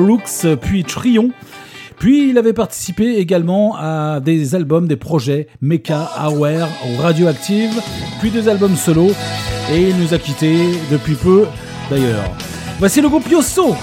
puis 0.62 0.84
Trion. 0.84 1.32
Puis 1.98 2.30
il 2.30 2.38
avait 2.38 2.54
participé 2.54 3.16
également 3.16 3.76
à 3.76 4.20
des 4.20 4.54
albums, 4.54 4.88
des 4.88 4.96
projets, 4.96 5.48
Mecha, 5.60 6.04
Aware, 6.16 6.70
Radioactive, 7.00 7.82
puis 8.20 8.30
des 8.30 8.48
albums 8.48 8.76
solo. 8.76 9.08
Et 9.72 9.90
il 9.90 9.98
nous 9.98 10.14
a 10.14 10.20
quittés 10.20 10.68
depuis 10.92 11.16
peu 11.16 11.48
d'ailleurs. 11.90 12.30
Voici 12.80 13.02
le 13.02 13.08
groupe 13.08 13.30
Yosso, 13.30 13.76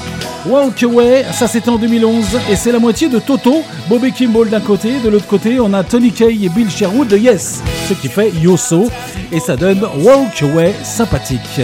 Walk 0.46 0.82
Away, 0.82 1.24
ça 1.32 1.46
c'était 1.46 1.70
en 1.70 1.78
2011, 1.78 2.24
et 2.50 2.56
c'est 2.56 2.72
la 2.72 2.78
moitié 2.78 3.08
de 3.08 3.18
Toto, 3.18 3.62
Bobby 3.88 4.12
Kimball 4.12 4.50
d'un 4.50 4.60
côté, 4.60 4.98
de 5.02 5.08
l'autre 5.08 5.26
côté 5.26 5.58
on 5.60 5.72
a 5.72 5.82
Tony 5.82 6.12
Kay 6.12 6.44
et 6.44 6.48
Bill 6.48 6.70
Sherwood 6.70 7.08
de 7.08 7.16
Yes, 7.16 7.62
ce 7.88 7.94
qui 7.94 8.08
fait 8.08 8.30
Yosso, 8.42 8.90
et 9.32 9.40
ça 9.40 9.56
donne 9.56 9.82
Walk 10.02 10.42
Away 10.42 10.74
sympathique. 10.82 11.60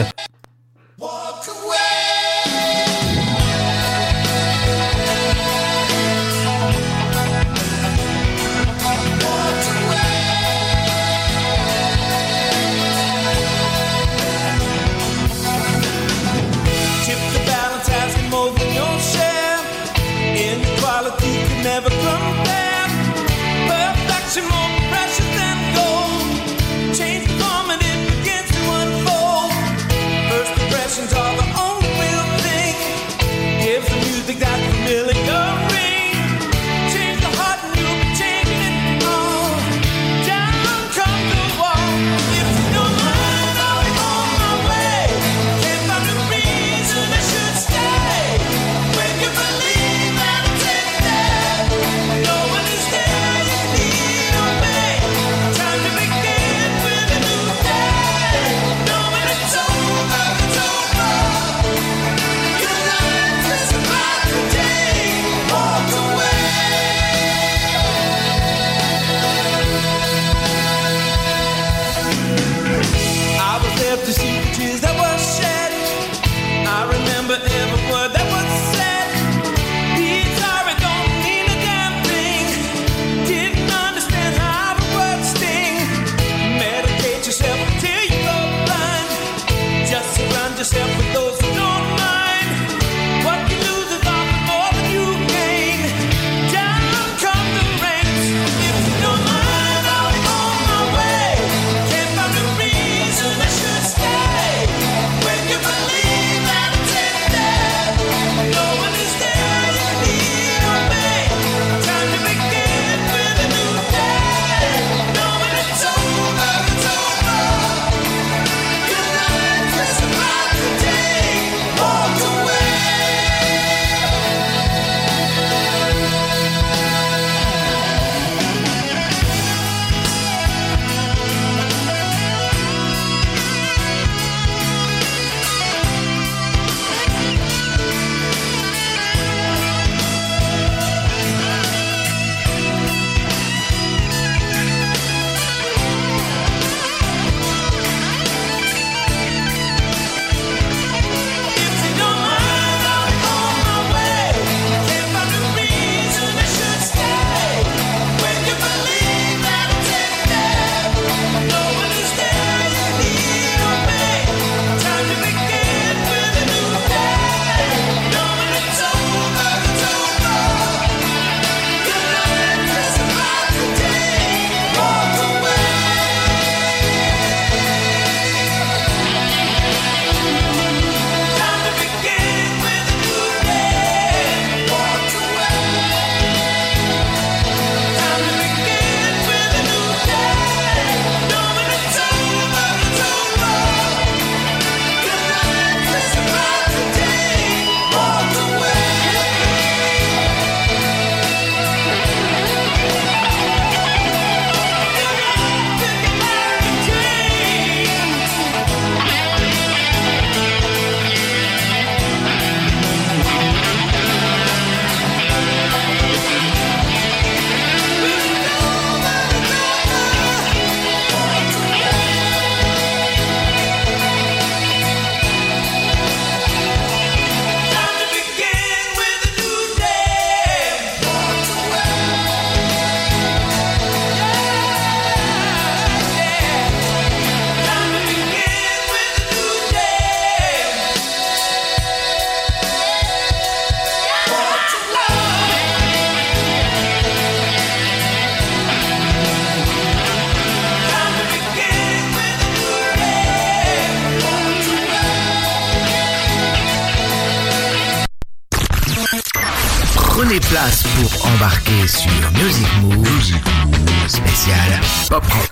Spécial 265.07 265.46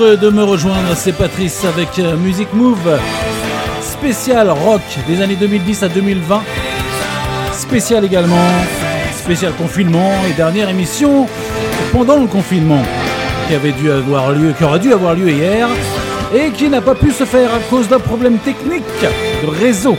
de 0.00 0.30
me 0.30 0.44
rejoindre, 0.44 0.94
c'est 0.94 1.12
Patrice 1.12 1.64
avec 1.64 1.98
euh, 1.98 2.16
Music 2.16 2.48
Move. 2.52 2.98
Spécial 3.80 4.48
rock 4.48 4.80
des 5.08 5.20
années 5.20 5.34
2010 5.34 5.82
à 5.82 5.88
2020. 5.88 6.42
Spécial 7.52 8.04
également 8.04 8.36
spécial 9.16 9.52
confinement 9.54 10.12
et 10.30 10.34
dernière 10.34 10.68
émission 10.68 11.26
pendant 11.92 12.16
le 12.16 12.26
confinement 12.26 12.82
qui 13.48 13.54
avait 13.54 13.72
dû 13.72 13.90
avoir 13.90 14.30
lieu, 14.30 14.52
qui 14.56 14.62
aurait 14.62 14.78
dû 14.78 14.92
avoir 14.92 15.14
lieu 15.14 15.30
hier 15.30 15.68
et 16.32 16.50
qui 16.50 16.68
n'a 16.68 16.80
pas 16.80 16.94
pu 16.94 17.10
se 17.10 17.24
faire 17.24 17.52
à 17.52 17.58
cause 17.68 17.88
d'un 17.88 17.98
problème 17.98 18.38
technique 18.38 18.84
de 19.02 19.48
réseau. 19.48 19.96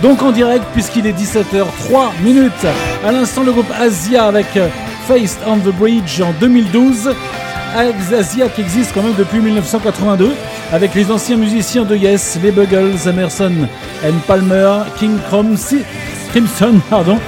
Donc 0.00 0.22
en 0.22 0.32
direct 0.32 0.64
puisqu'il 0.72 1.06
est 1.06 1.12
17h03 1.12 2.22
minutes. 2.22 2.66
À 3.06 3.12
l'instant 3.12 3.42
le 3.42 3.52
groupe 3.52 3.72
Asia 3.78 4.24
avec 4.26 4.58
Faced 5.06 5.38
on 5.46 5.58
the 5.58 5.74
Bridge 5.74 6.22
en 6.22 6.32
2012. 6.40 7.10
Asia 7.74 8.48
qui 8.48 8.60
existe 8.60 8.92
quand 8.94 9.02
même 9.02 9.14
depuis 9.16 9.40
1982 9.40 10.32
avec 10.72 10.94
les 10.94 11.10
anciens 11.10 11.36
musiciens 11.36 11.84
de 11.84 11.96
Yes, 11.96 12.38
les 12.42 12.50
Buggles, 12.50 12.96
Emerson 13.06 13.52
and 14.04 14.18
Palmer, 14.26 14.82
King 14.98 15.18
Crimson, 15.28 16.80
pardon. 16.90 17.18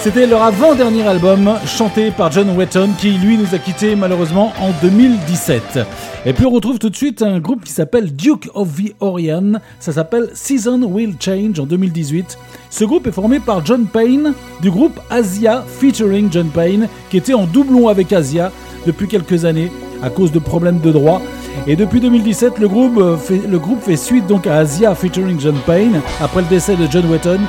C'était 0.00 0.26
leur 0.26 0.42
avant-dernier 0.42 1.02
album 1.02 1.58
chanté 1.66 2.10
par 2.10 2.30
John 2.30 2.56
Wetton 2.56 2.90
qui 2.98 3.10
lui 3.10 3.36
nous 3.36 3.54
a 3.54 3.58
quittés 3.58 3.96
malheureusement 3.96 4.52
en 4.60 4.70
2017. 4.80 5.80
Et 6.24 6.32
puis 6.32 6.46
on 6.46 6.50
retrouve 6.50 6.78
tout 6.78 6.88
de 6.88 6.96
suite 6.96 7.22
un 7.22 7.40
groupe 7.40 7.64
qui 7.64 7.72
s'appelle 7.72 8.14
Duke 8.14 8.48
of 8.54 8.76
the 8.76 8.94
Orient. 9.00 9.54
Ça 9.80 9.92
s'appelle 9.92 10.30
Season 10.34 10.82
Will 10.82 11.16
Change 11.18 11.58
en 11.58 11.66
2018. 11.66 12.38
Ce 12.70 12.84
groupe 12.84 13.06
est 13.06 13.12
formé 13.12 13.40
par 13.40 13.66
John 13.66 13.86
Payne 13.86 14.34
du 14.60 14.70
groupe 14.70 15.00
Asia 15.10 15.64
featuring 15.66 16.28
John 16.30 16.48
Payne 16.48 16.88
qui 17.10 17.16
était 17.16 17.34
en 17.34 17.46
doublon 17.46 17.88
avec 17.88 18.12
Asia 18.12 18.52
depuis 18.86 19.08
quelques 19.08 19.44
années 19.44 19.70
à 20.02 20.10
cause 20.10 20.32
de 20.32 20.38
problèmes 20.38 20.80
de 20.80 20.92
droit. 20.92 21.20
Et 21.66 21.76
depuis 21.76 22.00
2017, 22.00 22.58
le 22.58 22.68
groupe, 22.68 22.98
euh, 22.98 23.16
fait, 23.16 23.42
le 23.48 23.58
groupe 23.58 23.82
fait 23.82 23.96
suite 23.96 24.26
donc 24.26 24.46
à 24.46 24.58
Asia 24.58 24.94
featuring 24.94 25.40
John 25.40 25.56
Payne 25.66 26.00
après 26.20 26.42
le 26.42 26.48
décès 26.48 26.76
de 26.76 26.86
John 26.90 27.10
Wetton 27.10 27.40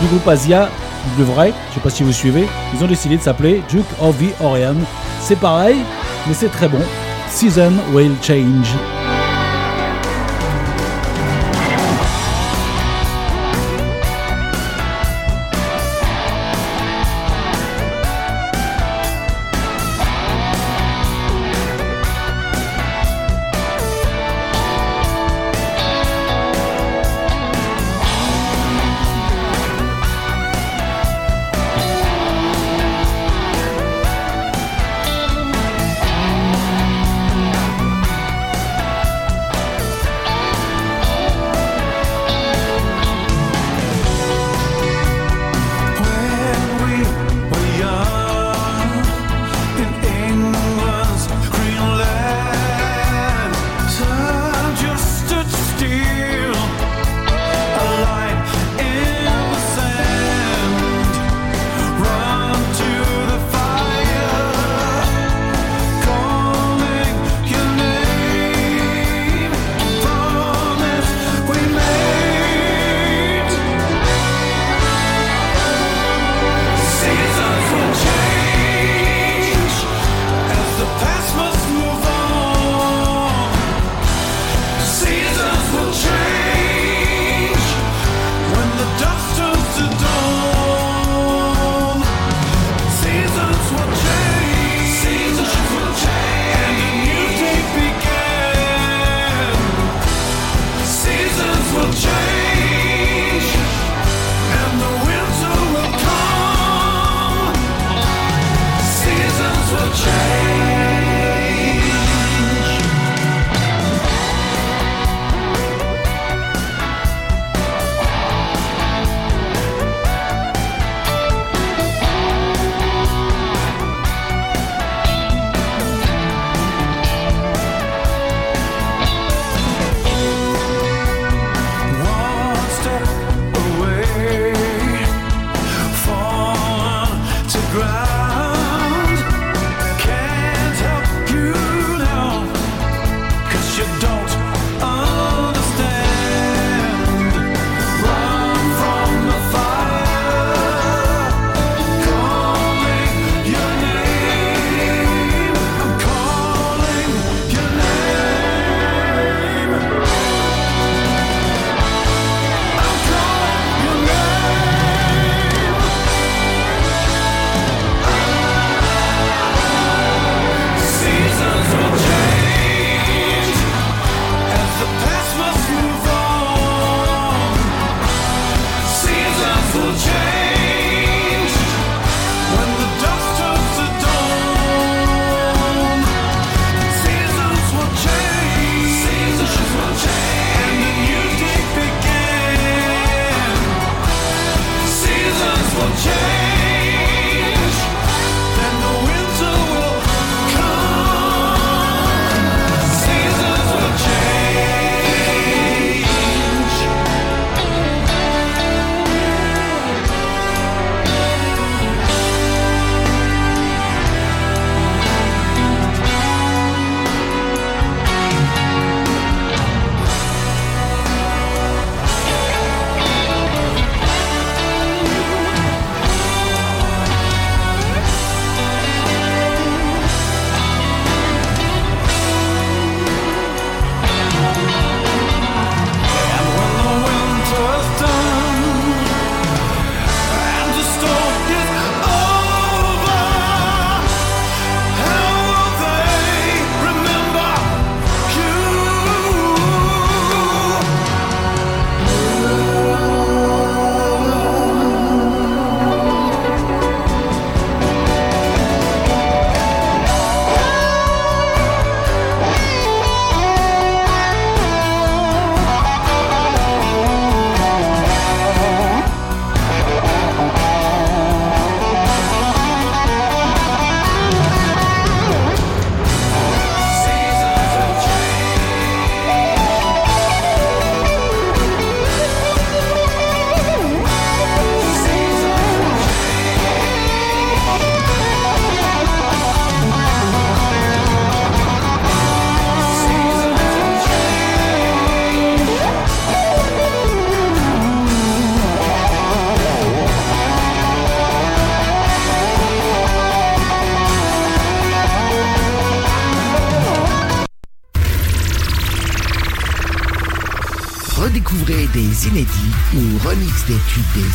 du 0.00 0.06
groupe 0.08 0.26
Asia. 0.26 0.68
Le 1.18 1.24
vrai, 1.24 1.52
je 1.68 1.74
sais 1.74 1.80
pas 1.80 1.90
si 1.90 2.02
vous 2.02 2.12
suivez, 2.12 2.46
ils 2.74 2.82
ont 2.82 2.88
décidé 2.88 3.16
de 3.18 3.22
s'appeler 3.22 3.62
Duke 3.68 3.84
of 4.00 4.16
the 4.18 4.42
Orient. 4.42 4.76
C'est 5.20 5.38
pareil, 5.38 5.76
mais 6.26 6.34
c'est 6.34 6.48
très 6.48 6.68
bon. 6.68 6.80
Season 7.28 7.72
will 7.92 8.12
change. 8.22 8.93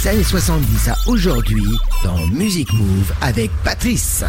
Des 0.04 0.08
années 0.08 0.24
70 0.24 0.90
à 0.90 0.96
aujourd'hui 1.08 1.66
dans 2.04 2.28
Music 2.28 2.72
Move 2.74 3.14
avec 3.22 3.52
Patrice. 3.64 4.24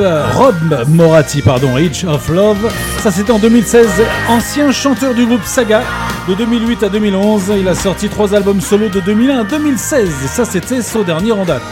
Rob 0.00 0.54
Moratti, 0.88 1.42
pardon, 1.42 1.76
Age 1.76 2.04
of 2.04 2.28
Love. 2.28 2.70
Ça 2.98 3.10
c'était 3.10 3.30
en 3.30 3.38
2016. 3.38 3.88
Ancien 4.28 4.72
chanteur 4.72 5.14
du 5.14 5.26
groupe 5.26 5.44
Saga. 5.44 5.82
De 6.28 6.34
2008 6.34 6.82
à 6.84 6.88
2011, 6.88 7.52
il 7.58 7.68
a 7.68 7.74
sorti 7.74 8.08
trois 8.08 8.34
albums 8.34 8.60
solo 8.60 8.88
de 8.88 9.00
2001 9.00 9.40
à 9.40 9.44
2016. 9.44 10.08
Et 10.24 10.28
ça 10.28 10.44
c'était 10.44 10.82
son 10.82 11.02
dernier 11.02 11.32
en 11.32 11.44
date. 11.44 11.62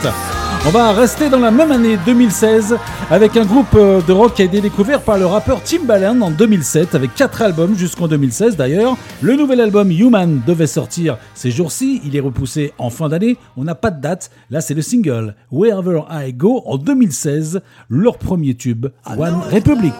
On 0.64 0.70
va 0.70 0.92
rester 0.92 1.28
dans 1.28 1.40
la 1.40 1.50
même 1.50 1.72
année 1.72 1.98
2016 2.06 2.76
avec 3.10 3.36
un 3.36 3.44
groupe 3.44 3.74
euh, 3.74 4.00
de 4.00 4.12
rock 4.12 4.34
qui 4.34 4.42
a 4.42 4.44
été 4.44 4.60
découvert 4.60 5.02
par 5.02 5.18
le 5.18 5.26
rappeur 5.26 5.60
Timbaland 5.60 6.20
en 6.20 6.30
2007 6.30 6.94
avec 6.94 7.16
quatre 7.16 7.42
albums 7.42 7.76
jusqu'en 7.76 8.06
2016 8.06 8.56
d'ailleurs. 8.56 8.96
Le 9.22 9.34
nouvel 9.34 9.60
album 9.60 9.90
Human 9.90 10.40
devait 10.46 10.68
sortir 10.68 11.18
ces 11.34 11.50
jours-ci, 11.50 12.00
il 12.04 12.14
est 12.16 12.20
repoussé 12.20 12.72
en 12.78 12.90
fin 12.90 13.08
d'année, 13.08 13.38
on 13.56 13.64
n'a 13.64 13.74
pas 13.74 13.90
de 13.90 14.00
date. 14.00 14.30
Là 14.50 14.60
c'est 14.60 14.74
le 14.74 14.82
single 14.82 15.34
Wherever 15.50 16.02
I 16.08 16.32
Go 16.32 16.62
en 16.64 16.78
2016, 16.78 17.60
leur 17.90 18.18
premier 18.18 18.54
tube 18.54 18.86
One 19.18 19.40
Republic. 19.52 19.94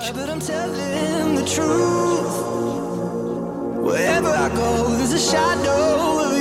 Wherever 3.82 4.28
I 4.28 4.48
go, 4.54 4.94
there's 4.96 5.12
a 5.12 5.18
shadow. 5.18 6.31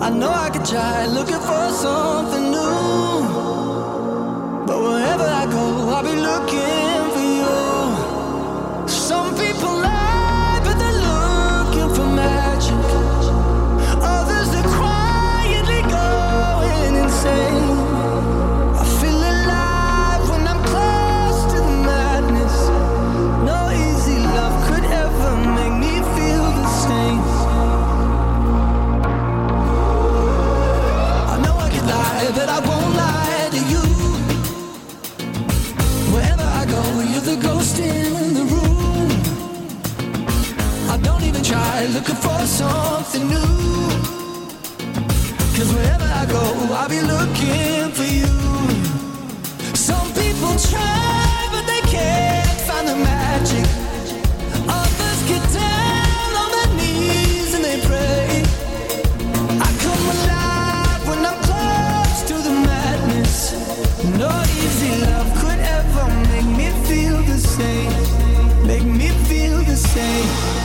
I 0.00 0.10
know 0.10 0.30
I 0.30 0.48
could 0.50 0.64
try 0.64 1.06
looking 1.06 1.40
for 1.40 1.70
something 1.70 2.50
new. 2.50 3.26
But 4.66 4.78
wherever 4.80 5.24
I 5.24 5.44
go, 5.50 5.88
I'll 5.90 6.02
be 6.04 6.14
looking 6.14 6.87
night 41.80 41.90
looking 41.90 42.16
for 42.16 42.40
something 42.46 43.28
new. 43.28 43.88
Cause 45.56 45.70
wherever 45.74 46.08
I 46.20 46.24
go, 46.26 46.42
I'll 46.78 46.88
be 46.88 47.00
looking 47.14 47.92
for 47.98 48.08
you. 48.20 48.34
Some 49.74 50.08
people 50.20 50.54
try, 50.70 51.48
but 51.52 51.64
they 51.70 51.82
can't 51.94 52.60
find 52.68 52.86
the 52.88 52.96
magic. 52.96 53.66
Others 54.80 55.20
get 55.30 55.44
down 55.62 56.30
on 56.42 56.48
their 56.56 56.70
knees 56.78 57.50
and 57.56 57.64
they 57.68 57.78
pray. 57.90 58.28
I 59.66 59.70
come 59.84 60.04
alive 60.16 61.02
when 61.08 61.20
I'm 61.30 61.40
close 61.48 62.18
to 62.30 62.34
the 62.48 62.54
madness. 62.70 63.36
No 64.22 64.30
easy 64.62 64.92
love 65.06 65.28
could 65.40 65.60
ever 65.78 66.06
make 66.32 66.48
me 66.60 66.68
feel 66.88 67.18
the 67.32 67.38
same. 67.56 67.92
Make 68.66 68.84
me 69.00 69.08
feel 69.28 69.58
the 69.62 69.76
same 69.76 70.57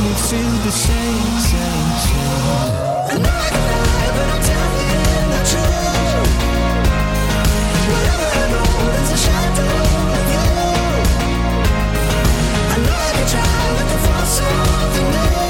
me 0.00 0.10
to 0.10 0.40
the 0.64 0.70
same, 0.70 1.38
same, 1.50 1.92
same. 2.06 2.72
I 3.10 3.16
know 3.24 3.50
lie, 3.66 4.10
but 4.16 4.28
I'm 4.34 4.42
telling 4.50 5.28
the 5.34 5.40
truth. 5.50 6.32
I 7.70 8.50
a 9.12 9.18
shadow 9.24 9.72
of 10.18 10.26
you. 10.34 10.48
I 12.74 12.78
know 12.86 13.06
I 13.20 13.24
try, 13.32 13.60
but 13.76 13.86
the 13.92 13.98
new. 15.12 15.47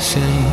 sitting 0.00 0.49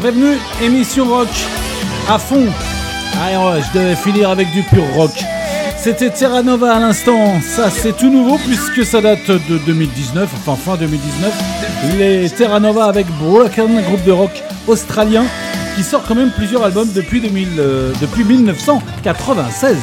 prévenu, 0.00 0.38
émission 0.62 1.04
rock 1.04 1.28
à 2.08 2.18
fond. 2.18 2.46
Ah 3.20 3.52
ouais, 3.52 3.60
je 3.60 3.78
devais 3.78 3.94
finir 3.94 4.30
avec 4.30 4.50
du 4.52 4.62
pur 4.62 4.82
rock. 4.94 5.10
C'était 5.76 6.08
Terra 6.08 6.42
Nova 6.42 6.76
à 6.76 6.80
l'instant. 6.80 7.38
Ça, 7.42 7.68
c'est 7.68 7.94
tout 7.94 8.08
nouveau 8.08 8.38
puisque 8.38 8.82
ça 8.82 9.02
date 9.02 9.30
de 9.30 9.58
2019, 9.66 10.30
enfin 10.34 10.56
fin 10.56 10.76
2019. 10.78 11.98
Les 11.98 12.30
Terra 12.30 12.60
Nova 12.60 12.86
avec 12.86 13.06
Broken, 13.18 13.82
groupe 13.82 14.02
de 14.04 14.12
rock 14.12 14.42
australien 14.66 15.24
qui 15.76 15.82
sort 15.82 16.02
quand 16.08 16.14
même 16.14 16.30
plusieurs 16.30 16.64
albums 16.64 16.88
depuis, 16.94 17.20
2000, 17.20 17.48
euh, 17.58 17.92
depuis 18.00 18.24
1996. 18.24 19.76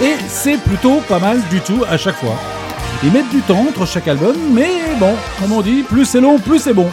Et 0.00 0.14
c'est 0.28 0.58
plutôt 0.58 1.00
pas 1.08 1.18
mal 1.18 1.40
du 1.50 1.60
tout 1.60 1.82
à 1.90 1.96
chaque 1.96 2.16
fois. 2.16 2.36
Ils 3.02 3.10
mettent 3.10 3.30
du 3.30 3.40
temps 3.40 3.66
entre 3.68 3.84
chaque 3.84 4.06
album, 4.06 4.36
mais 4.52 4.70
bon, 5.00 5.14
comme 5.40 5.52
on 5.52 5.60
dit, 5.60 5.82
plus 5.82 6.04
c'est 6.04 6.20
long, 6.20 6.38
plus 6.38 6.60
c'est 6.60 6.74
bon. 6.74 6.88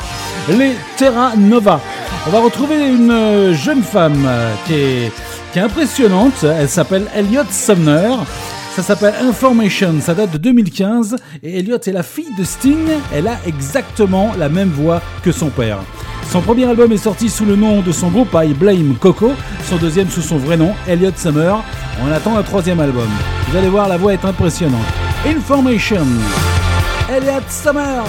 Les 0.49 0.75
Terra 0.97 1.35
Nova. 1.35 1.81
On 2.27 2.29
va 2.29 2.41
retrouver 2.41 2.89
une 2.89 3.09
euh, 3.09 3.53
jeune 3.53 3.81
femme 3.81 4.25
euh, 4.27 4.53
qui 4.65 4.73
est, 4.73 5.11
impressionnante. 5.61 6.43
Elle 6.43 6.67
s'appelle 6.67 7.07
Elliot 7.15 7.45
Sumner. 7.49 8.15
Ça 8.75 8.83
s'appelle 8.83 9.13
Information, 9.21 9.95
ça 10.01 10.13
date 10.13 10.31
de 10.31 10.37
2015 10.37 11.15
et 11.41 11.59
Elliot 11.59 11.79
est 11.79 11.91
la 11.93 12.03
fille 12.03 12.35
de 12.37 12.43
Sting. 12.43 12.85
Elle 13.15 13.29
a 13.29 13.37
exactement 13.47 14.33
la 14.37 14.49
même 14.49 14.69
voix 14.69 15.01
que 15.23 15.31
son 15.31 15.47
père. 15.47 15.79
Son 16.29 16.41
premier 16.41 16.65
album 16.65 16.91
est 16.91 16.97
sorti 16.97 17.29
sous 17.29 17.45
le 17.45 17.55
nom 17.55 17.81
de 17.81 17.93
son 17.93 18.09
groupe 18.09 18.35
I 18.35 18.53
Blame 18.53 18.95
Coco, 18.99 19.31
son 19.63 19.77
deuxième 19.77 20.09
sous 20.09 20.21
son 20.21 20.37
vrai 20.37 20.57
nom, 20.57 20.73
Elliot 20.85 21.11
Summer. 21.15 21.63
On 22.05 22.11
attend 22.11 22.37
un 22.37 22.43
troisième 22.43 22.81
album. 22.81 23.09
Vous 23.49 23.57
allez 23.57 23.69
voir, 23.69 23.87
la 23.87 23.95
voix 23.95 24.13
est 24.13 24.25
impressionnante. 24.25 24.85
Information, 25.25 26.05
Elliot 27.09 27.45
Summer. 27.49 28.03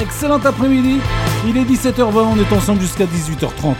Excellent 0.00 0.40
après-midi, 0.44 1.00
il 1.46 1.56
est 1.56 1.64
17h20, 1.64 2.16
on 2.16 2.38
est 2.38 2.52
ensemble 2.52 2.80
jusqu'à 2.80 3.04
18h30. 3.04 3.74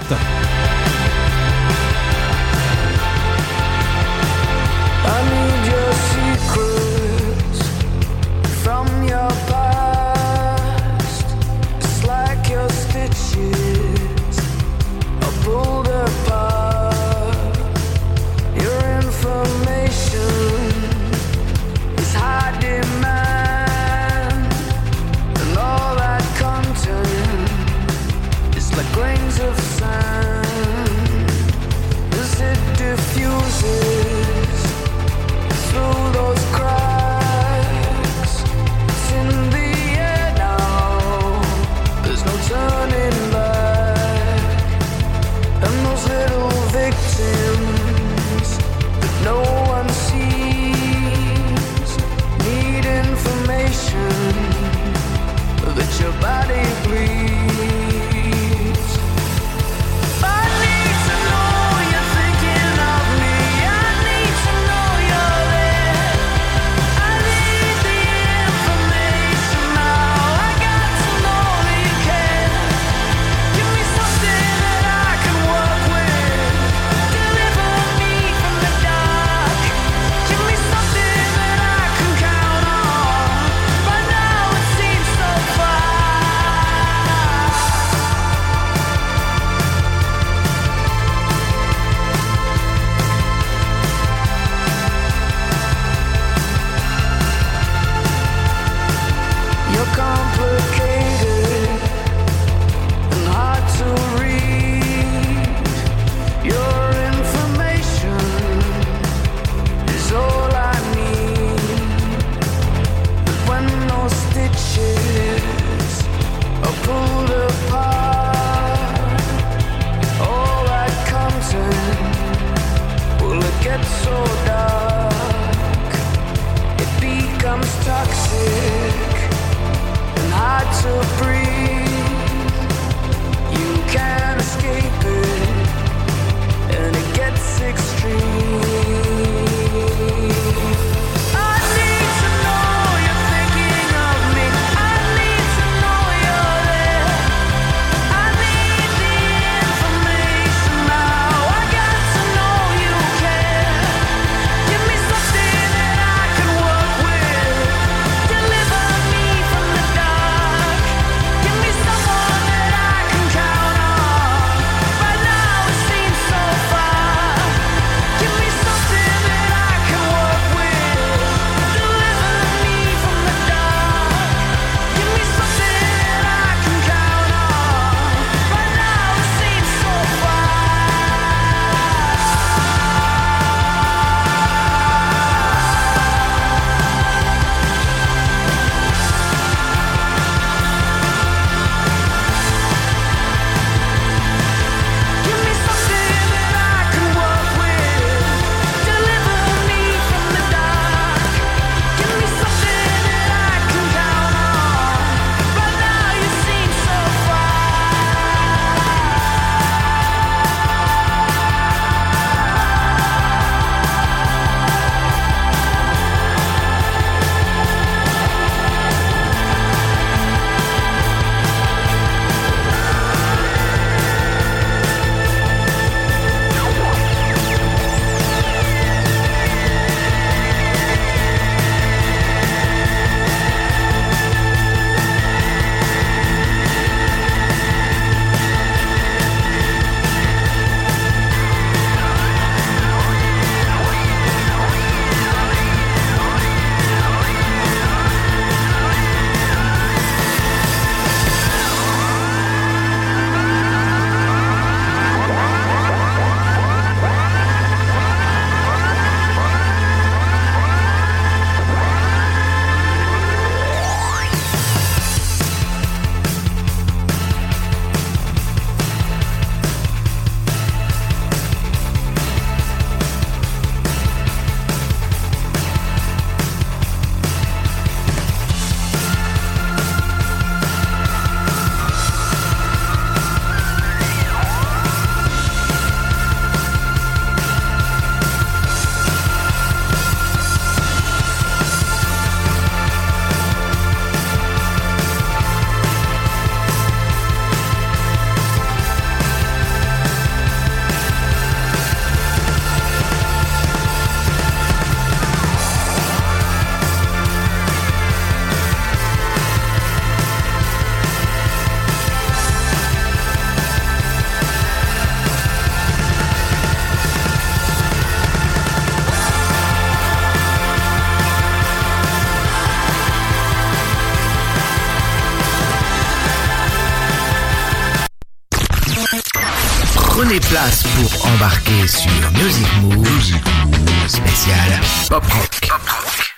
Prenez 330.16 330.38
place 330.38 330.84
pour 330.84 331.26
embarquer 331.26 331.88
sur 331.88 332.30
Music 332.40 332.66
Move, 332.82 332.98
Music 332.98 333.42
Move. 333.64 334.08
spécial 334.08 334.80
Pop 335.08 335.24
-rock. 335.24 336.33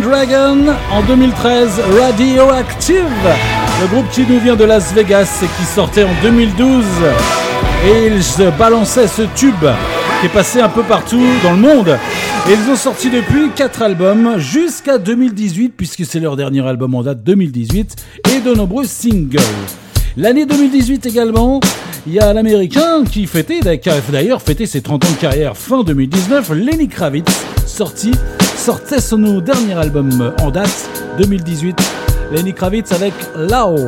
Dragon 0.00 0.74
en 0.92 1.02
2013, 1.02 1.80
Radioactive, 2.00 3.04
le 3.80 3.86
groupe 3.88 4.08
qui 4.10 4.22
nous 4.22 4.38
vient 4.38 4.56
de 4.56 4.64
Las 4.64 4.92
Vegas 4.92 5.40
et 5.42 5.46
qui 5.46 5.64
sortait 5.64 6.04
en 6.04 6.22
2012. 6.22 6.84
Et 7.86 8.06
ils 8.08 8.50
balançaient 8.58 9.06
ce 9.06 9.22
tube 9.34 9.66
qui 10.20 10.26
est 10.26 10.32
passé 10.32 10.60
un 10.60 10.68
peu 10.68 10.82
partout 10.82 11.22
dans 11.42 11.52
le 11.52 11.58
monde. 11.58 11.98
Et 12.48 12.52
ils 12.52 12.70
ont 12.70 12.76
sorti 12.76 13.10
depuis 13.10 13.50
4 13.54 13.82
albums 13.82 14.38
jusqu'à 14.38 14.98
2018, 14.98 15.74
puisque 15.76 16.04
c'est 16.04 16.20
leur 16.20 16.36
dernier 16.36 16.66
album 16.66 16.94
en 16.94 17.02
date 17.02 17.22
2018, 17.22 17.96
et 18.34 18.40
de 18.40 18.54
nombreux 18.54 18.84
singles. 18.84 19.38
L'année 20.16 20.46
2018 20.46 21.06
également, 21.06 21.60
il 22.06 22.14
y 22.14 22.20
a 22.20 22.32
l'américain 22.32 23.04
qui 23.10 23.26
fêtait, 23.26 23.60
d'ailleurs 24.10 24.42
fêtait 24.42 24.66
ses 24.66 24.80
30 24.80 25.04
ans 25.04 25.10
de 25.10 25.20
carrière 25.20 25.56
fin 25.56 25.82
2019, 25.82 26.50
Lenny 26.54 26.88
Kravitz, 26.88 27.44
sorti 27.66 28.12
sortait 28.68 29.00
son 29.00 29.40
dernier 29.40 29.72
album 29.72 30.34
en 30.42 30.50
date, 30.50 30.90
2018, 31.16 31.74
Lenny 32.32 32.52
Kravitz 32.52 32.92
avec 32.92 33.14
Lao. 33.34 33.78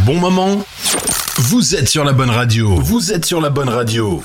bon 0.00 0.16
moment 0.16 0.64
Vous 1.38 1.74
êtes 1.74 1.88
sur 1.88 2.04
la 2.04 2.12
bonne 2.12 2.30
radio. 2.30 2.76
Vous 2.80 3.12
êtes 3.12 3.24
sur 3.24 3.40
la 3.40 3.50
bonne 3.50 3.68
radio. 3.68 4.22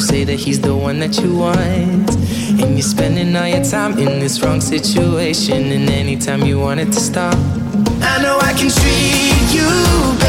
you 0.00 0.06
say 0.06 0.24
that 0.24 0.36
he's 0.36 0.60
the 0.60 0.74
one 0.74 0.98
that 0.98 1.20
you 1.20 1.36
want. 1.36 2.10
And 2.60 2.72
you're 2.72 2.82
spending 2.82 3.36
all 3.36 3.46
your 3.46 3.62
time 3.62 3.98
in 3.98 4.18
this 4.18 4.42
wrong 4.42 4.60
situation. 4.60 5.72
And 5.72 5.90
anytime 5.90 6.42
you 6.42 6.58
want 6.58 6.80
it 6.80 6.86
to 6.86 7.00
stop, 7.00 7.34
I 8.02 8.22
know 8.22 8.38
I 8.40 8.52
can 8.54 8.70
treat 8.70 9.54
you 9.54 10.19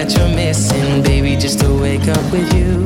that 0.00 0.16
you're 0.16 0.34
missing, 0.34 1.02
baby, 1.02 1.36
just 1.36 1.60
to 1.60 1.68
wake 1.78 2.08
up 2.08 2.32
with 2.32 2.48
you 2.54 2.78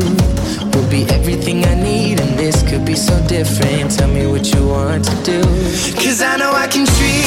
will 0.73 0.91
be 0.91 1.05
everything 1.15 1.65
I 1.65 1.75
need, 1.77 2.21
and 2.21 2.37
this 2.37 2.69
could 2.69 2.85
be 2.85 2.97
so 2.97 3.15
different. 3.29 3.93
Tell 3.93 4.09
me 4.09 4.27
what 4.27 4.53
you 4.53 4.67
want 4.67 5.05
to 5.05 5.17
do, 5.23 5.41
cause 5.95 6.21
I 6.23 6.37
know 6.37 6.51
I 6.51 6.67
can 6.67 6.85
treat. 6.87 7.24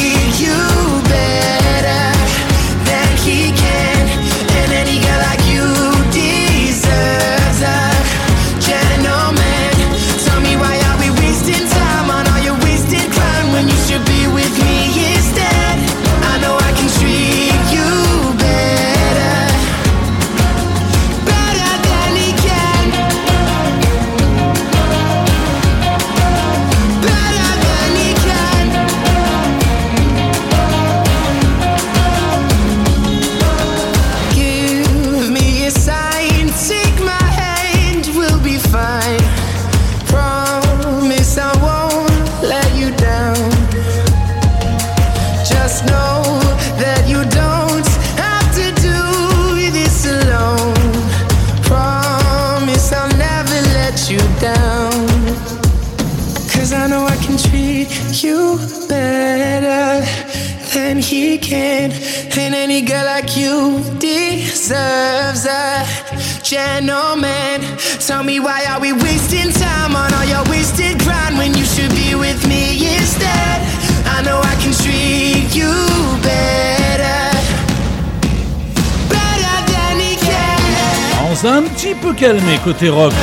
calmer 82.18 82.58
côté 82.64 82.90
rock, 82.90 83.14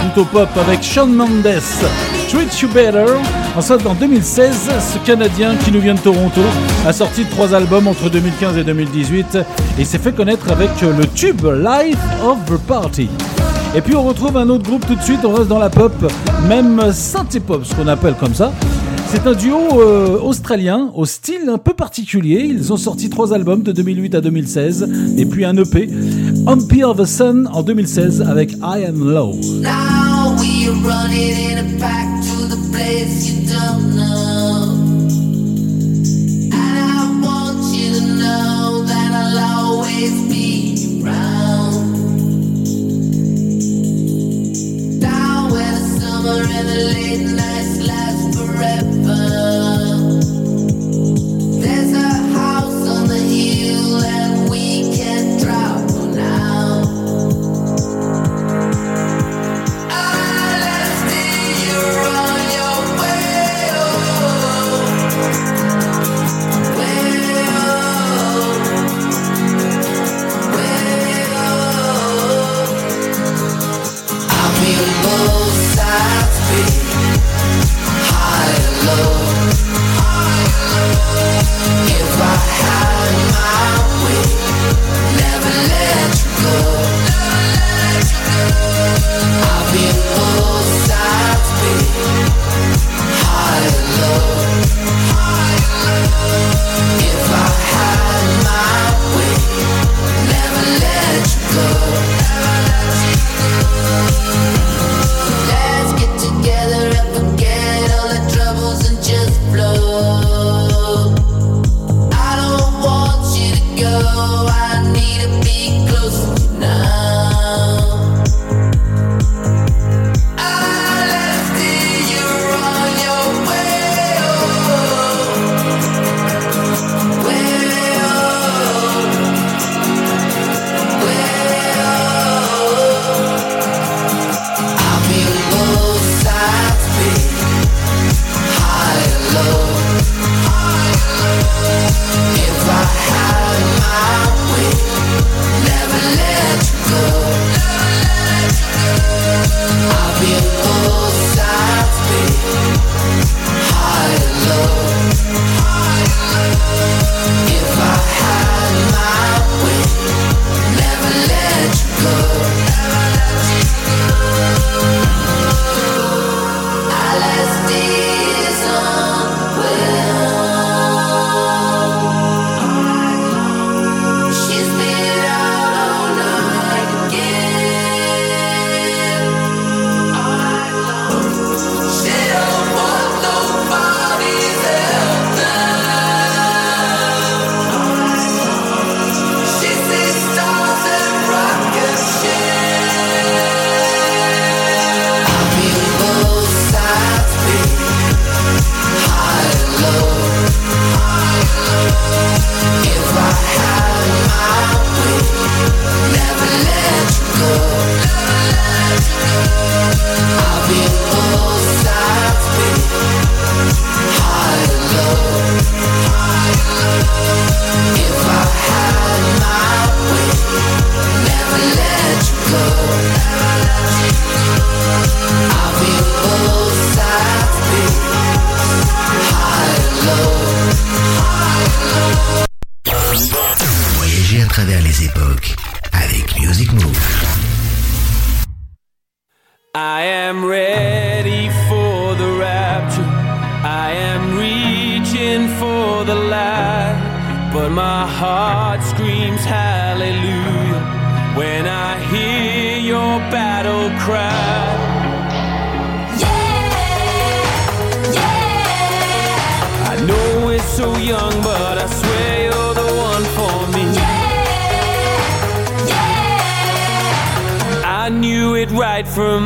plutôt 0.00 0.26
pop 0.26 0.48
avec 0.58 0.84
Sean 0.84 1.06
Mendes, 1.06 1.60
Treat 2.28 2.60
You 2.60 2.68
Better. 2.68 3.06
En 3.54 3.58
Ensuite, 3.58 3.86
en 3.86 3.94
2016, 3.94 4.68
ce 4.92 4.98
Canadien 5.06 5.56
qui 5.56 5.72
nous 5.72 5.80
vient 5.80 5.94
de 5.94 6.00
Toronto 6.00 6.42
a 6.86 6.92
sorti 6.92 7.24
trois 7.24 7.54
albums 7.54 7.88
entre 7.88 8.10
2015 8.10 8.58
et 8.58 8.64
2018 8.64 9.38
et 9.78 9.84
s'est 9.84 9.98
fait 9.98 10.12
connaître 10.12 10.50
avec 10.50 10.68
le 10.82 11.06
tube 11.06 11.42
Life 11.44 11.98
of 12.22 12.38
the 12.46 12.58
Party. 12.66 13.08
Et 13.74 13.80
puis 13.80 13.96
on 13.96 14.02
retrouve 14.02 14.36
un 14.36 14.48
autre 14.50 14.64
groupe 14.64 14.86
tout 14.86 14.96
de 14.96 15.02
suite, 15.02 15.20
on 15.24 15.32
reste 15.32 15.48
dans 15.48 15.58
la 15.58 15.70
pop, 15.70 15.92
même 16.46 16.92
synthé 16.92 17.40
pop, 17.40 17.64
ce 17.64 17.74
qu'on 17.74 17.88
appelle 17.88 18.14
comme 18.20 18.34
ça. 18.34 18.52
C'est 19.12 19.26
un 19.26 19.34
duo 19.34 19.58
euh, 19.78 20.18
australien 20.20 20.90
au 20.94 21.04
style 21.04 21.50
un 21.50 21.58
peu 21.58 21.74
particulier. 21.74 22.46
Ils 22.48 22.72
ont 22.72 22.78
sorti 22.78 23.10
trois 23.10 23.34
albums 23.34 23.62
de 23.62 23.70
2008 23.70 24.14
à 24.14 24.20
2016 24.22 24.88
et 25.18 25.26
puis 25.26 25.44
un 25.44 25.54
EP. 25.54 25.86
Umpy 26.46 26.82
of 26.82 26.96
the 26.96 27.06
Sun 27.06 27.48
en 27.52 27.62
2016 27.62 28.20
avec 28.22 28.52
I 28.54 28.84
Am 28.86 28.98
Low. 28.98 29.38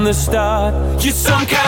the 0.06 0.14
start. 0.14 0.72
You're 1.02 1.12
some 1.12 1.44
kind 1.46 1.65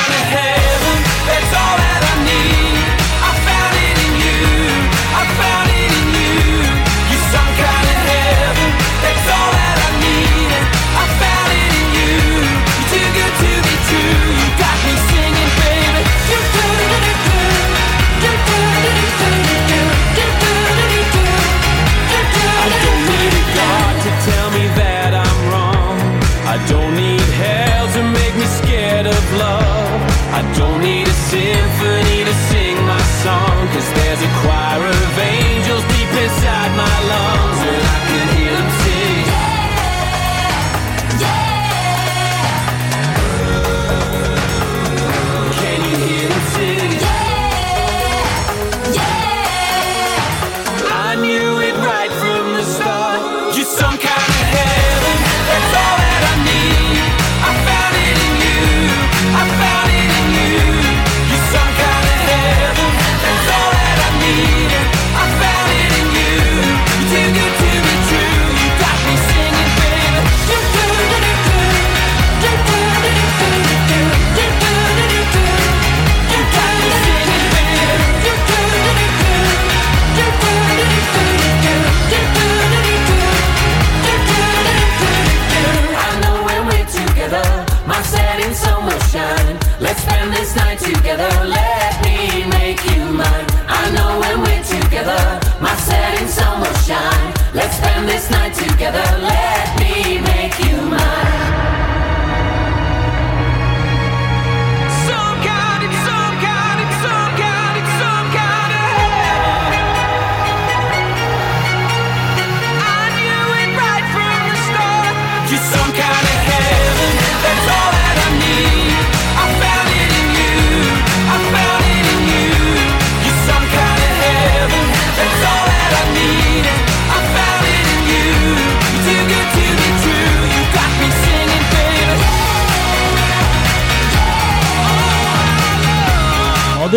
together. 98.90 99.18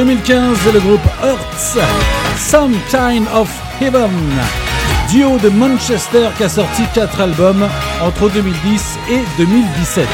2015, 0.02 0.58
le 0.74 0.80
groupe 0.80 1.08
Hurts, 1.24 1.78
Some 2.36 2.74
Kind 2.90 3.28
of 3.36 3.48
Heaven, 3.80 4.10
duo 5.12 5.38
de 5.38 5.50
Manchester 5.50 6.30
qui 6.36 6.44
a 6.44 6.50
sorti 6.50 6.82
4 6.96 7.22
albums 7.22 7.68
entre 8.02 8.28
2010 8.32 8.98
et 9.12 9.20
2017. 9.38 10.08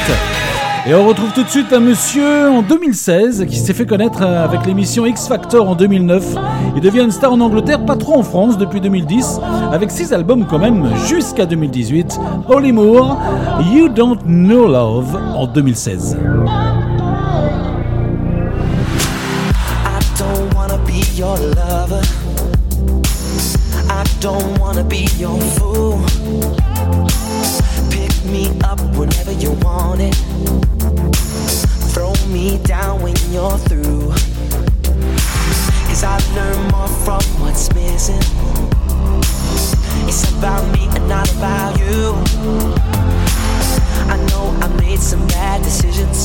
Et 0.88 0.94
on 0.94 1.08
retrouve 1.08 1.32
tout 1.32 1.44
de 1.44 1.48
suite 1.48 1.72
un 1.72 1.80
monsieur 1.80 2.50
en 2.50 2.64
2016 2.64 3.46
qui 3.48 3.56
s'est 3.56 3.74
fait 3.74 3.86
connaître 3.86 4.24
euh, 4.24 4.44
avec 4.44 4.66
l'émission 4.66 5.06
X 5.06 5.30
Factor 5.30 5.70
en 5.70 5.76
2009. 5.76 6.36
Il 6.76 6.82
devient 6.82 7.04
une 7.04 7.12
star 7.12 7.32
en 7.32 7.40
Angleterre, 7.40 7.86
pas 7.86 7.96
trop 7.96 8.18
en 8.18 8.24
France 8.24 8.58
depuis 8.58 8.82
2010, 8.82 9.40
avec 9.72 9.90
6 9.90 10.12
albums 10.12 10.46
quand 10.50 10.60
même 10.60 10.86
jusqu'à 11.06 11.46
2018. 11.46 12.20
Holly 12.50 12.74
Moore, 12.74 13.18
You 13.74 13.88
Don't 13.88 14.20
Know 14.26 14.68
Love 14.68 15.16
en 15.16 15.48
2016. 15.48 16.18
don't 24.28 24.60
wanna 24.60 24.84
be 24.84 25.08
your 25.16 25.40
fool. 25.56 26.04
Pick 27.90 28.14
me 28.26 28.44
up 28.66 28.80
whenever 29.00 29.32
you 29.32 29.52
want 29.68 30.02
it. 30.02 30.16
Throw 31.94 32.14
me 32.28 32.58
down 32.64 33.02
when 33.02 33.16
you're 33.32 33.60
through. 33.70 34.12
Cause 35.88 36.04
I 36.04 36.16
learned 36.36 36.64
more 36.74 36.90
from 37.06 37.24
what's 37.42 37.74
missing. 37.74 38.24
It's 40.10 40.24
about 40.38 40.64
me 40.74 40.84
and 40.98 41.08
not 41.08 41.30
about 41.38 41.80
you. 41.80 42.02
I 44.14 44.18
know 44.30 44.46
I 44.62 44.68
made 44.82 45.00
some 45.00 45.26
bad 45.30 45.64
decisions 45.64 46.17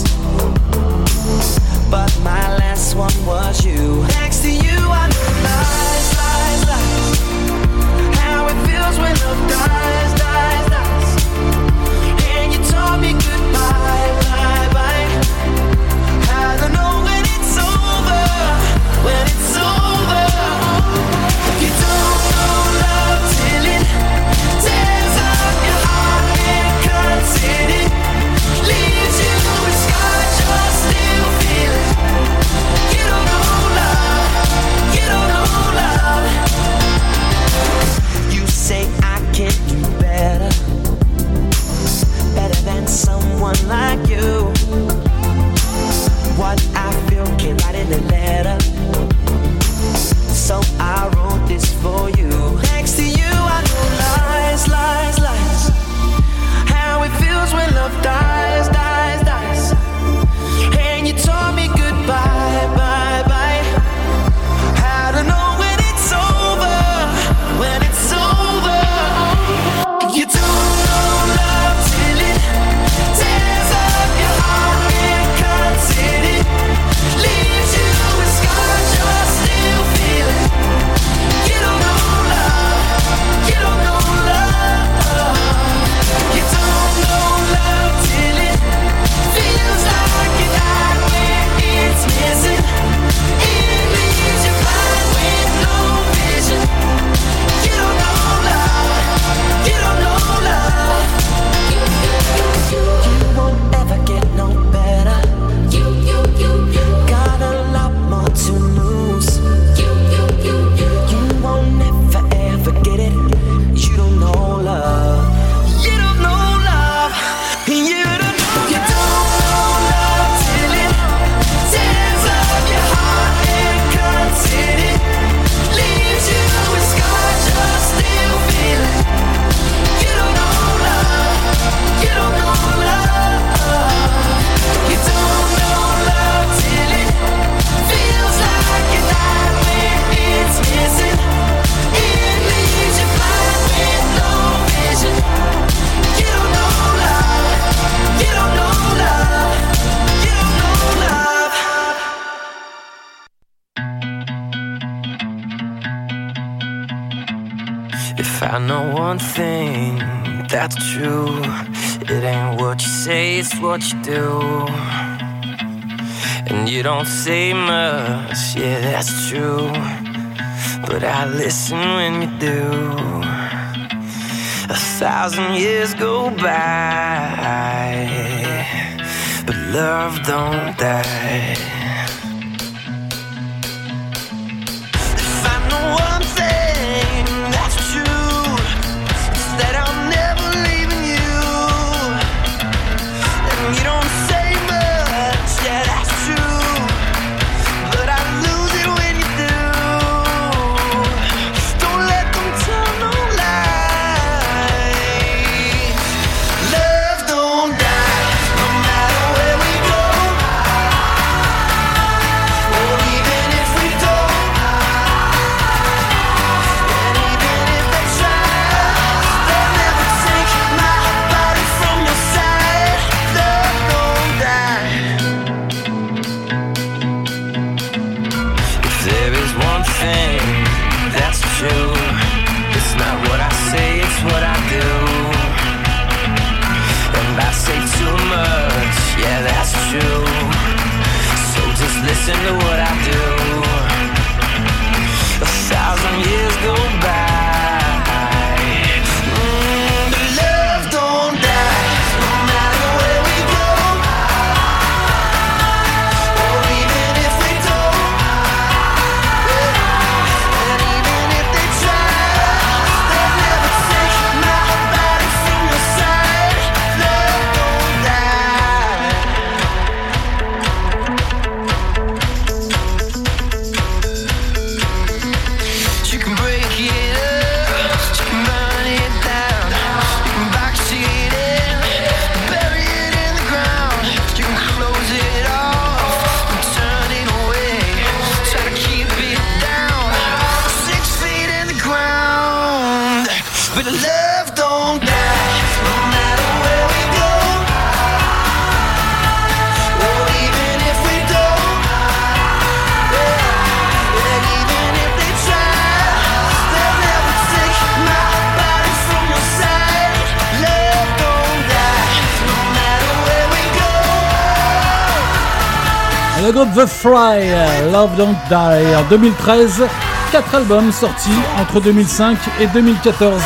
The 316.83 316.87
Fry, 316.87 317.49
Love 317.93 318.17
Don't 318.17 318.35
Die 318.49 318.97
en 318.97 319.09
2013, 319.09 319.85
quatre 320.33 320.53
albums 320.57 320.91
sortis 320.91 321.31
entre 321.61 321.81
2005 321.81 322.37
et 322.61 322.67
2014. 322.67 323.41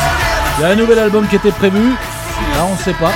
Il 0.57 0.61
y 0.61 0.65
a 0.65 0.69
un 0.69 0.75
nouvel 0.75 0.97
album 0.97 1.27
qui 1.27 1.35
était 1.35 1.51
prévu, 1.51 1.89
là 1.89 2.65
on 2.67 2.71
ne 2.71 2.77
sait 2.77 2.93
pas. 2.93 3.11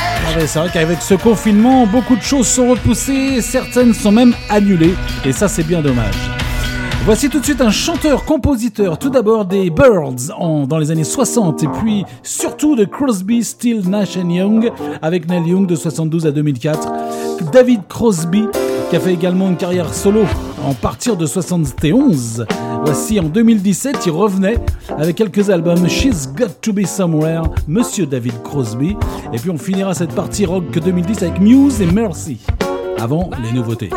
C'est 0.46 0.60
vrai 0.60 0.70
qu'avec 0.72 1.02
ce 1.02 1.16
confinement, 1.16 1.88
beaucoup 1.88 2.16
de 2.16 2.22
choses 2.22 2.46
sont 2.46 2.70
repoussées, 2.70 3.42
certaines 3.42 3.96
sont 3.96 4.12
même 4.12 4.36
annulées, 4.48 4.94
et 5.26 5.32
ça 5.32 5.48
c'est 5.48 5.64
bien 5.64 5.82
dommage. 5.82 6.14
Voici 7.04 7.28
tout 7.28 7.40
de 7.40 7.46
suite 7.46 7.62
un 7.62 7.72
chanteur-compositeur, 7.72 9.00
tout 9.00 9.10
d'abord 9.10 9.46
des 9.46 9.72
Birds 9.72 10.36
dans 10.68 10.78
les 10.78 10.92
années 10.92 11.04
60 11.04 11.64
et 11.64 11.68
puis 11.68 12.06
surtout 12.22 12.76
de 12.76 12.86
Crosby, 12.86 13.44
Still, 13.44 13.90
Nash 13.90 14.18
Young 14.18 14.72
avec 15.02 15.28
Neil 15.28 15.48
Young 15.48 15.66
de 15.66 15.76
72 15.76 16.28
à 16.28 16.32
2004, 16.32 16.92
David 17.52 17.88
Crosby 17.90 18.46
qui 18.92 18.98
a 18.98 19.00
fait 19.00 19.14
également 19.14 19.48
une 19.48 19.56
carrière 19.56 19.94
solo 19.94 20.26
en 20.66 20.74
partir 20.74 21.16
de 21.16 21.26
71. 21.26 22.46
Voici 22.84 23.22
en 23.22 23.24
2017, 23.24 24.06
il 24.06 24.12
revenait 24.12 24.60
avec 24.98 25.16
quelques 25.16 25.50
albums 25.50 25.88
She's 25.88 26.28
Got 26.36 26.60
to 26.62 26.74
Be 26.74 26.86
Somewhere, 26.86 27.44
Monsieur 27.70 28.06
David 28.06 28.44
Crosby, 28.44 28.98
et 29.32 29.38
puis 29.38 29.50
on 29.50 29.58
finira 29.58 29.94
cette 29.94 30.14
partie 30.14 30.46
rock 30.46 30.70
2010 30.72 31.24
avec 31.24 31.40
Muse 31.40 31.82
et 31.82 31.86
Mercy, 31.86 32.40
avant 33.00 33.30
les 33.42 33.54
nouveautés. 33.54 33.92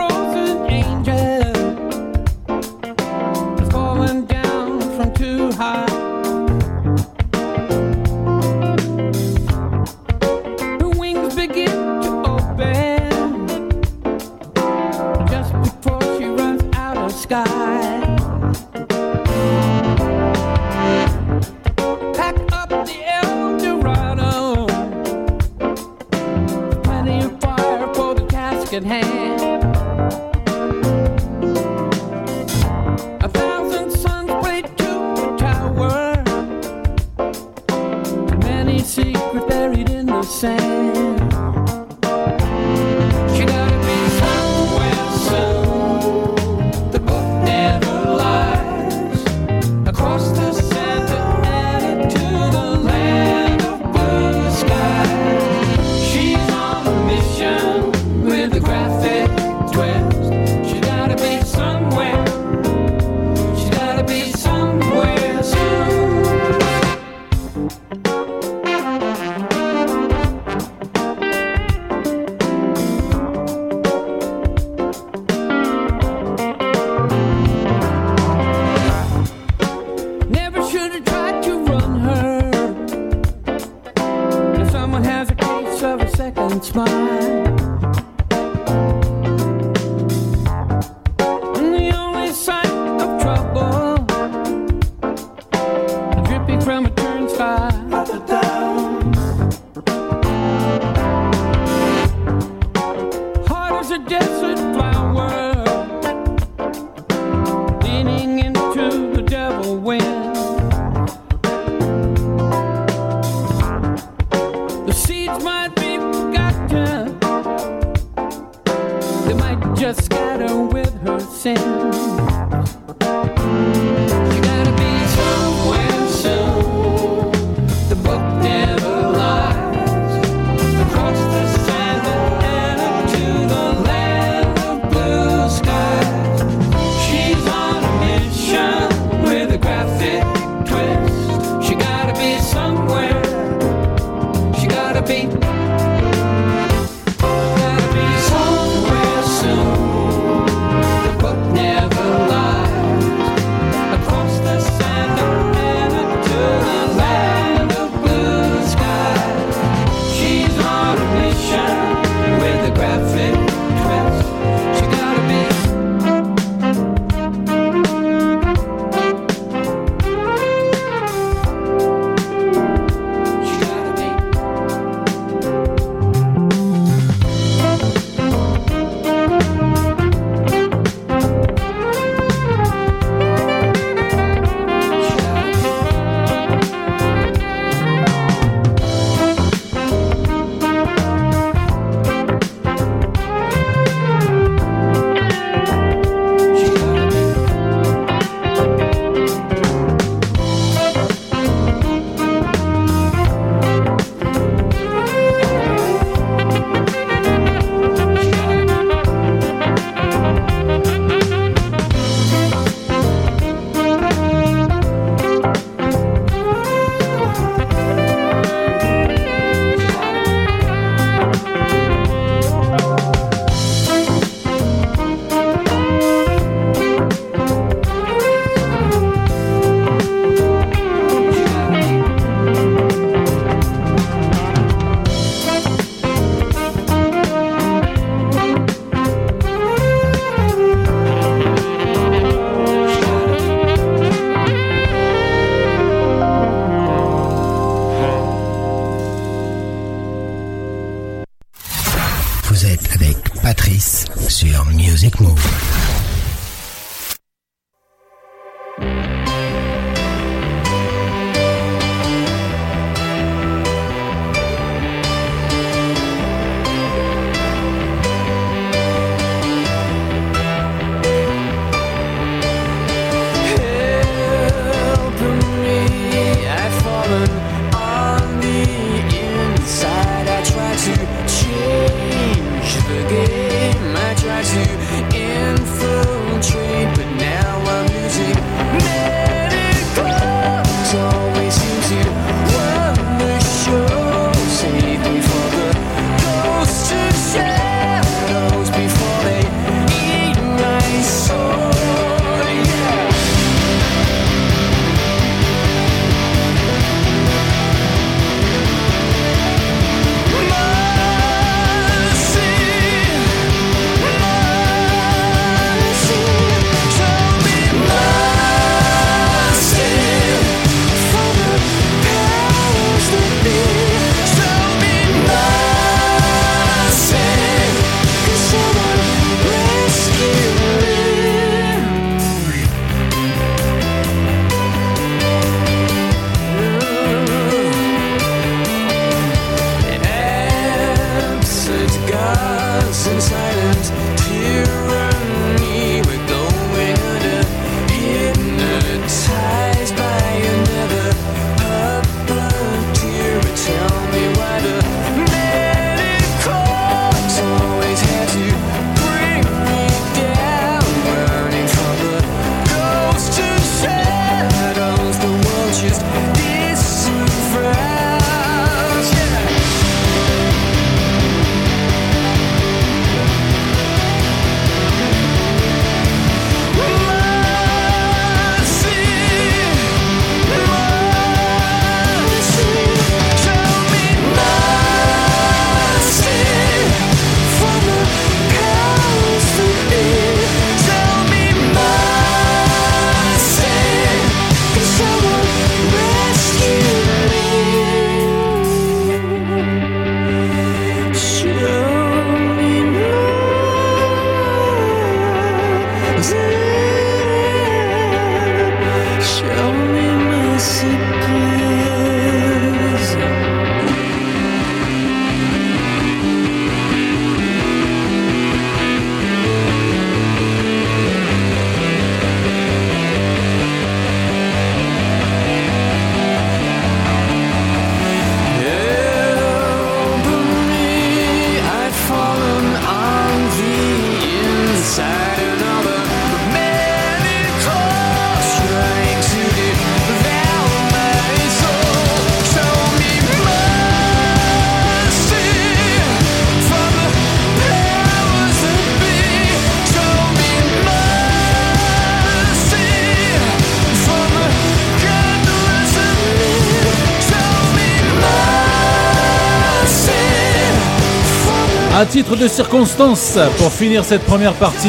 Titre 462.07 462.37
de 462.37 462.49
circonstance, 462.49 463.39
pour 463.59 463.73
finir 463.73 464.05
cette 464.05 464.23
première 464.23 464.53
partie, 464.55 464.89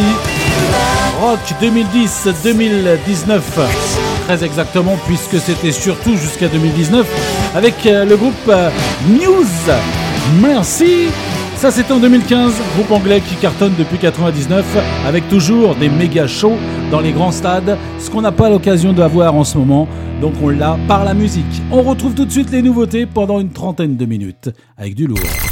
Rock 1.21 1.39
2010-2019, 1.61 3.39
très 4.25 4.43
exactement, 4.43 4.97
puisque 5.07 5.39
c'était 5.39 5.71
surtout 5.71 6.17
jusqu'à 6.17 6.47
2019, 6.47 7.07
avec 7.55 7.85
euh, 7.85 8.05
le 8.05 8.17
groupe 8.17 8.33
euh, 8.49 8.69
News. 9.07 9.45
Merci. 10.41 11.07
Ça 11.55 11.71
c'était 11.71 11.93
en 11.93 11.99
2015, 11.99 12.53
groupe 12.75 12.91
anglais 12.91 13.21
qui 13.21 13.35
cartonne 13.35 13.73
depuis 13.79 13.97
99, 13.97 14.65
avec 15.07 15.27
toujours 15.29 15.75
des 15.75 15.89
méga 15.89 16.27
shows 16.27 16.57
dans 16.91 16.99
les 16.99 17.13
grands 17.13 17.31
stades, 17.31 17.77
ce 17.99 18.09
qu'on 18.09 18.21
n'a 18.21 18.33
pas 18.33 18.49
l'occasion 18.49 18.93
d'avoir 18.93 19.35
en 19.35 19.43
ce 19.43 19.57
moment, 19.57 19.87
donc 20.21 20.33
on 20.43 20.49
l'a 20.49 20.77
par 20.87 21.05
la 21.05 21.13
musique. 21.13 21.61
On 21.71 21.81
retrouve 21.81 22.13
tout 22.13 22.25
de 22.25 22.31
suite 22.31 22.51
les 22.51 22.61
nouveautés 22.61 23.05
pendant 23.05 23.39
une 23.39 23.51
trentaine 23.51 23.95
de 23.95 24.05
minutes, 24.05 24.49
avec 24.77 24.95
du 24.95 25.07
lourd. 25.07 25.44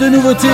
De 0.00 0.08
nouveautés, 0.08 0.48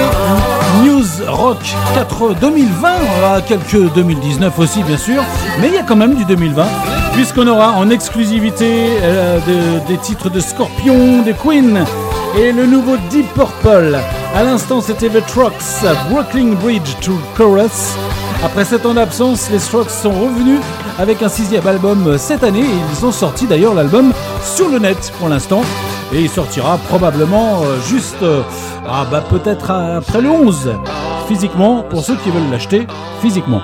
News 0.84 1.04
Rock 1.28 1.58
4 1.94 2.34
2020, 2.40 2.88
on 3.00 3.22
aura 3.24 3.40
quelques 3.42 3.92
2019 3.94 4.58
aussi 4.58 4.82
bien 4.82 4.96
sûr, 4.96 5.22
mais 5.60 5.68
il 5.68 5.74
y 5.74 5.78
a 5.78 5.82
quand 5.82 5.94
même 5.96 6.14
du 6.14 6.24
2020, 6.24 6.64
puisqu'on 7.12 7.46
aura 7.46 7.72
en 7.72 7.88
exclusivité 7.90 8.88
euh, 9.02 9.38
de- 9.46 9.86
des 9.86 9.98
titres 9.98 10.30
de 10.30 10.40
Scorpion, 10.40 11.22
des 11.22 11.32
Queen 11.34 11.84
et 12.36 12.50
le 12.52 12.66
nouveau 12.66 12.96
Deep 13.10 13.32
Purple. 13.34 13.96
À 14.34 14.42
l'instant 14.42 14.80
c'était 14.80 15.08
The 15.08 15.24
Trucks, 15.26 15.84
Brooklyn 16.10 16.54
Bridge 16.60 16.96
to 17.00 17.12
Chorus. 17.36 17.94
Après 18.44 18.64
7 18.64 18.84
ans 18.86 18.94
d'absence, 18.94 19.48
les 19.50 19.58
Strokes 19.58 19.90
sont 19.90 20.10
revenus 20.12 20.60
avec 20.98 21.22
un 21.22 21.28
sixième 21.28 21.66
album 21.66 22.04
euh, 22.06 22.18
cette 22.18 22.42
année 22.44 22.64
ils 22.98 23.06
ont 23.06 23.12
sorti 23.12 23.46
d'ailleurs 23.46 23.74
l'album 23.74 24.12
sur 24.44 24.68
le 24.68 24.78
net 24.78 25.12
pour 25.18 25.28
l'instant. 25.28 25.62
Et 26.12 26.20
il 26.20 26.30
sortira 26.30 26.78
probablement 26.88 27.62
euh, 27.64 27.80
juste, 27.88 28.22
ah 28.88 29.06
bah 29.10 29.24
peut-être 29.28 29.70
après 29.70 30.20
le 30.20 30.30
11, 30.30 30.72
physiquement, 31.26 31.82
pour 31.82 32.04
ceux 32.04 32.14
qui 32.16 32.30
veulent 32.30 32.50
l'acheter 32.50 32.86
physiquement. 33.20 33.60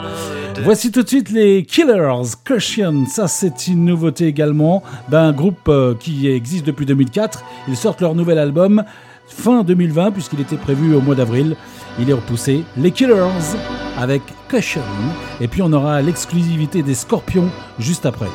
Voici 0.64 0.92
tout 0.92 1.02
de 1.02 1.08
suite 1.08 1.30
les 1.30 1.64
Killers 1.64 2.36
Cushion. 2.44 3.06
Ça, 3.06 3.28
c'est 3.28 3.68
une 3.68 3.84
nouveauté 3.84 4.26
également 4.26 4.82
d'un 5.08 5.32
groupe 5.32 5.68
euh, 5.68 5.94
qui 5.98 6.28
existe 6.28 6.66
depuis 6.66 6.86
2004. 6.86 7.42
Ils 7.68 7.76
sortent 7.76 8.00
leur 8.00 8.14
nouvel 8.14 8.38
album 8.38 8.84
fin 9.26 9.62
2020, 9.62 10.12
puisqu'il 10.12 10.40
était 10.40 10.56
prévu 10.56 10.94
au 10.94 11.00
mois 11.00 11.14
d'avril. 11.14 11.56
Il 11.98 12.10
est 12.10 12.14
repoussé. 12.14 12.64
Les 12.76 12.90
Killers 12.90 13.56
avec 13.98 14.22
Cushion. 14.48 14.82
Et 15.40 15.48
puis, 15.48 15.62
on 15.62 15.72
aura 15.72 16.00
l'exclusivité 16.02 16.82
des 16.82 16.94
Scorpions 16.94 17.48
juste 17.78 18.06
après. 18.06 18.28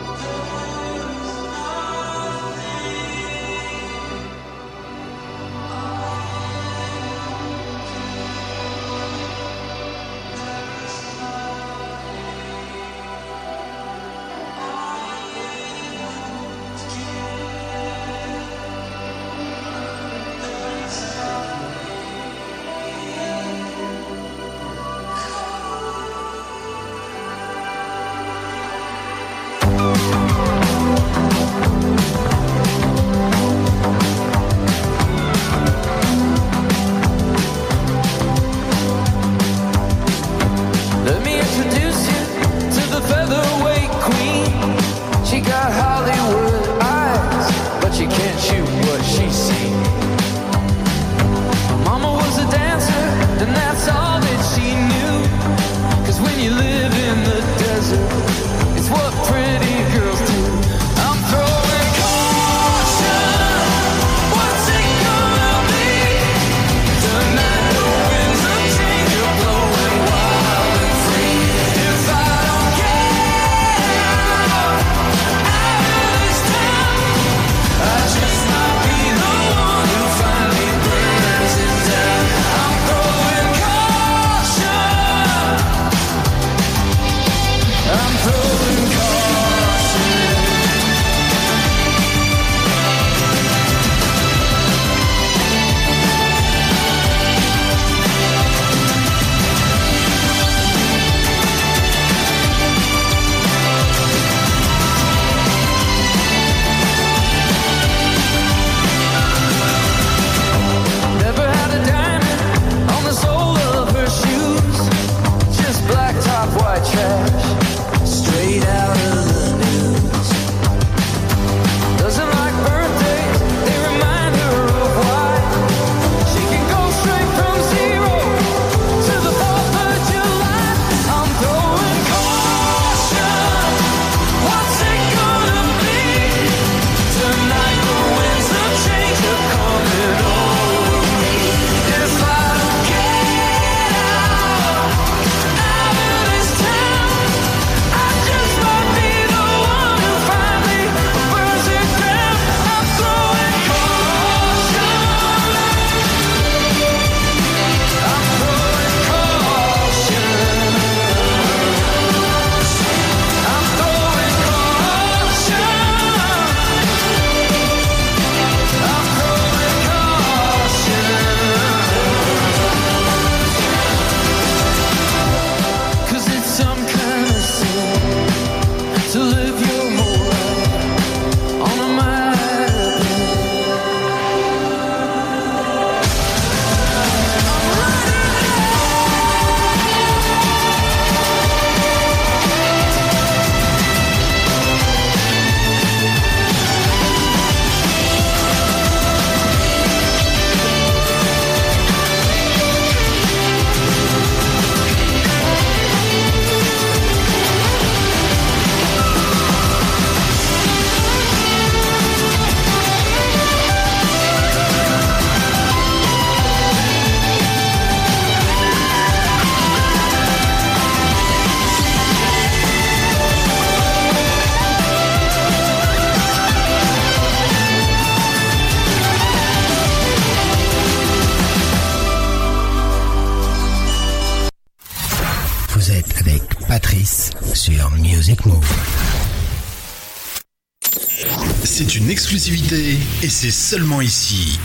Seulement 243.67 243.99
ici. 243.99 244.57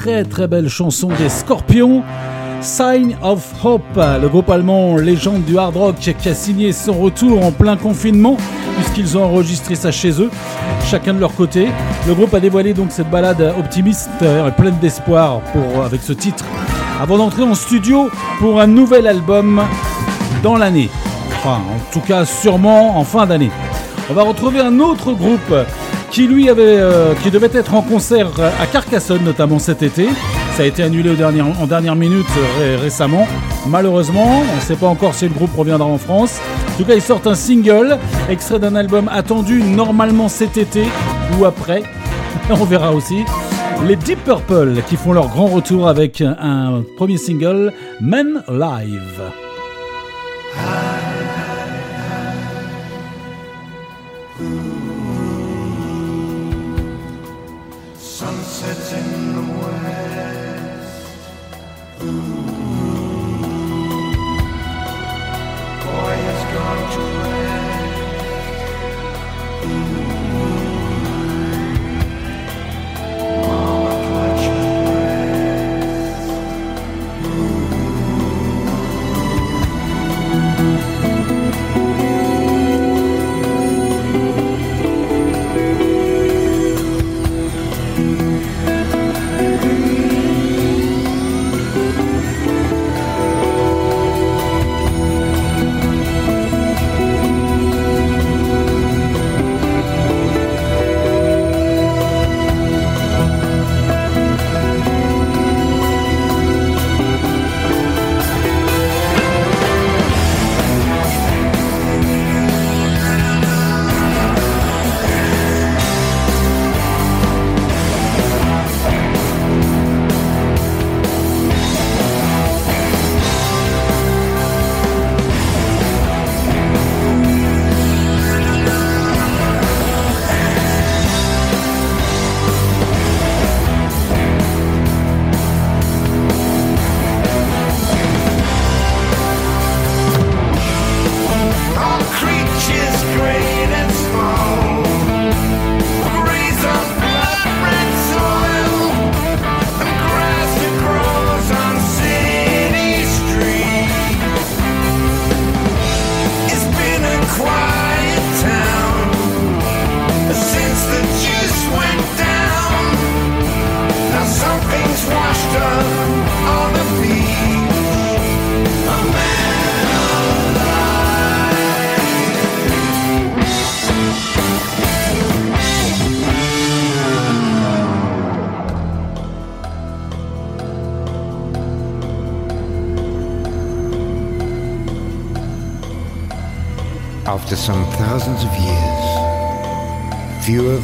Très 0.00 0.22
très 0.22 0.46
belle 0.46 0.68
chanson 0.68 1.08
des 1.18 1.28
Scorpions. 1.28 2.04
Sign 2.60 3.16
of 3.20 3.44
Hope, 3.64 3.82
le 3.96 4.28
groupe 4.28 4.48
allemand 4.48 4.96
légende 4.96 5.42
du 5.42 5.58
hard 5.58 5.76
rock 5.76 5.96
qui 5.96 6.28
a 6.28 6.34
signé 6.34 6.72
son 6.72 6.92
retour 6.92 7.44
en 7.44 7.50
plein 7.50 7.76
confinement 7.76 8.36
puisqu'ils 8.76 9.18
ont 9.18 9.24
enregistré 9.24 9.74
ça 9.74 9.90
chez 9.90 10.22
eux, 10.22 10.30
chacun 10.84 11.14
de 11.14 11.18
leur 11.18 11.34
côté. 11.34 11.66
Le 12.06 12.14
groupe 12.14 12.32
a 12.32 12.38
dévoilé 12.38 12.74
donc 12.74 12.92
cette 12.92 13.10
balade 13.10 13.40
optimiste 13.58 14.08
euh, 14.22 14.48
pleine 14.52 14.78
d'espoir 14.78 15.40
pour 15.52 15.84
avec 15.84 16.00
ce 16.00 16.12
titre 16.12 16.44
avant 17.00 17.18
d'entrer 17.18 17.42
en 17.42 17.56
studio 17.56 18.08
pour 18.38 18.60
un 18.60 18.68
nouvel 18.68 19.08
album 19.08 19.60
dans 20.44 20.56
l'année. 20.56 20.90
Enfin, 21.38 21.56
en 21.56 21.92
tout 21.92 22.00
cas, 22.00 22.24
sûrement 22.24 22.96
en 23.00 23.02
fin 23.02 23.26
d'année. 23.26 23.50
On 24.08 24.14
va 24.14 24.22
retrouver 24.22 24.60
un 24.60 24.78
autre 24.78 25.12
groupe 25.12 25.52
qui 26.10 26.26
lui 26.26 26.48
avait, 26.48 26.62
euh, 26.78 27.14
qui 27.22 27.30
devait 27.30 27.50
être 27.52 27.74
en 27.74 27.82
concert 27.82 28.28
à 28.60 28.66
Carcassonne 28.66 29.22
notamment 29.24 29.58
cet 29.58 29.82
été. 29.82 30.06
Ça 30.56 30.62
a 30.62 30.66
été 30.66 30.82
annulé 30.82 31.10
en 31.10 31.66
dernière 31.66 31.94
minute 31.96 32.26
euh, 32.36 32.76
ré- 32.76 32.76
récemment. 32.76 33.26
Malheureusement, 33.66 34.42
on 34.52 34.56
ne 34.56 34.60
sait 34.60 34.76
pas 34.76 34.86
encore 34.88 35.14
si 35.14 35.26
le 35.28 35.34
groupe 35.34 35.54
reviendra 35.56 35.86
en 35.88 35.98
France. 35.98 36.40
En 36.74 36.78
tout 36.78 36.84
cas, 36.84 36.94
ils 36.94 37.02
sortent 37.02 37.26
un 37.26 37.34
single, 37.34 37.98
extrait 38.28 38.58
d'un 38.58 38.74
album 38.74 39.08
attendu 39.12 39.62
normalement 39.62 40.28
cet 40.28 40.56
été 40.56 40.84
ou 41.38 41.44
après. 41.44 41.82
On 42.50 42.64
verra 42.64 42.92
aussi. 42.92 43.24
Les 43.86 43.94
Deep 43.96 44.24
Purple 44.24 44.76
qui 44.88 44.96
font 44.96 45.12
leur 45.12 45.28
grand 45.28 45.46
retour 45.46 45.86
avec 45.88 46.20
un 46.20 46.82
premier 46.96 47.16
single, 47.18 47.72
Men 48.00 48.42
Live. 48.48 49.20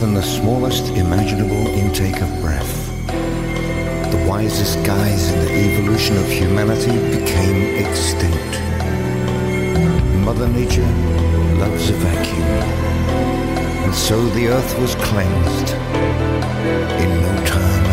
than 0.05 0.13
the 0.13 0.23
smallest 0.23 0.93
imaginable 0.97 1.67
intake 1.69 2.21
of 2.21 2.29
breath. 2.43 3.07
The 3.07 4.27
wisest 4.29 4.85
guys 4.85 5.33
in 5.33 5.41
the 5.47 5.51
evolution 5.51 6.19
of 6.19 6.27
humanity 6.29 6.93
became 7.17 7.83
extinct. 7.83 8.55
Mother 10.23 10.47
Nature 10.47 10.83
loves 11.57 11.89
a 11.89 11.95
vacuum. 11.95 12.43
And 13.85 13.95
so 13.95 14.23
the 14.37 14.49
earth 14.49 14.79
was 14.79 14.95
cleansed 14.97 15.73
in 17.01 17.23
no 17.23 17.47
time. 17.47 17.84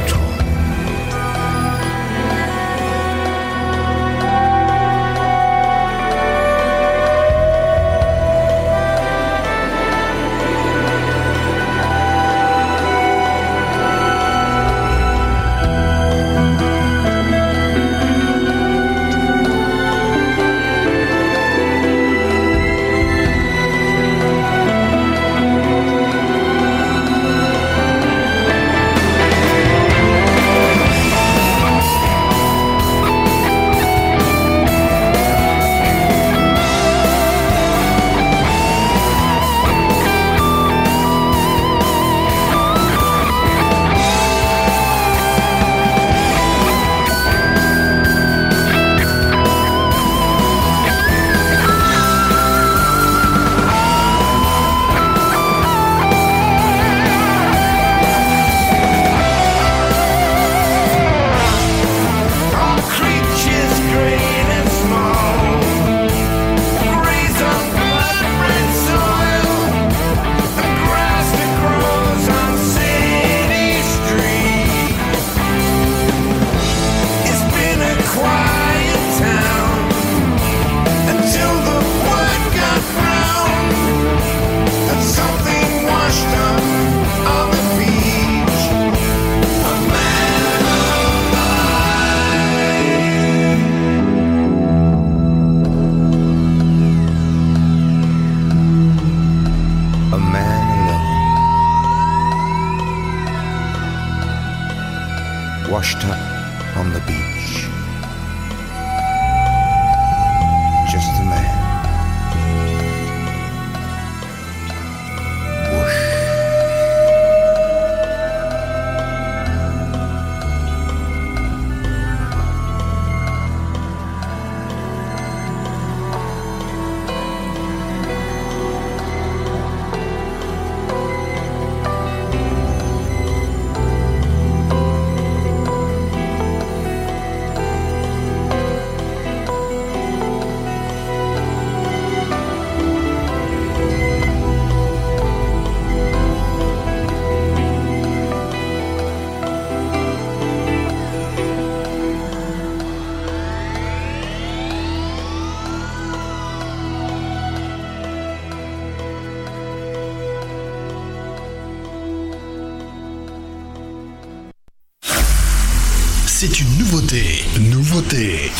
Et 168.14 168.51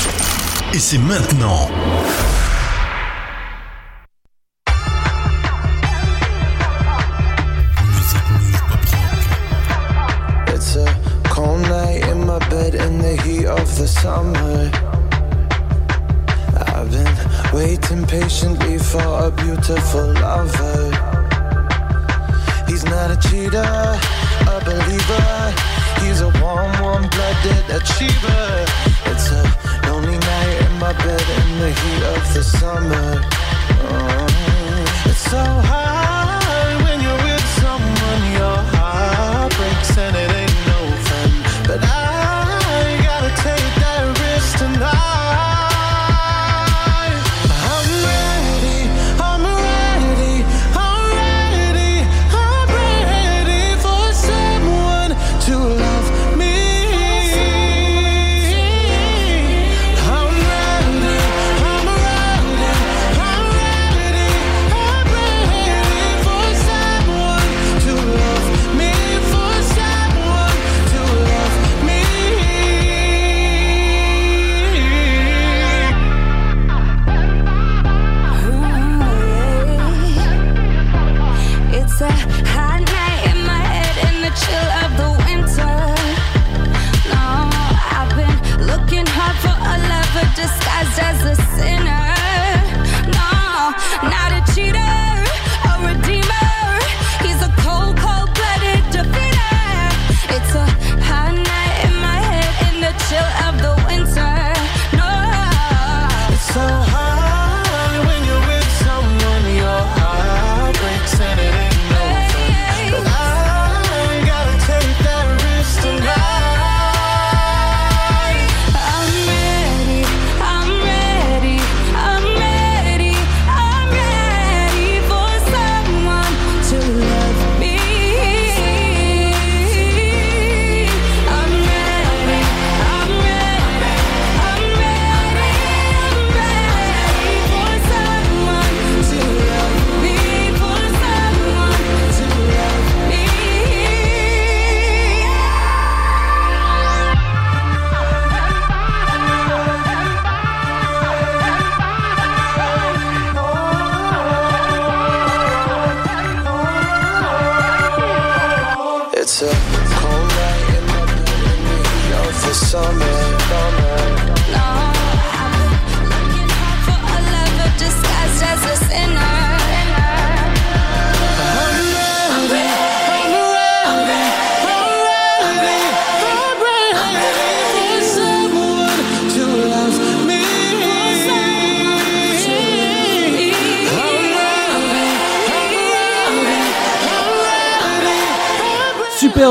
c'est 0.80 0.98
maintenant. 0.98 1.70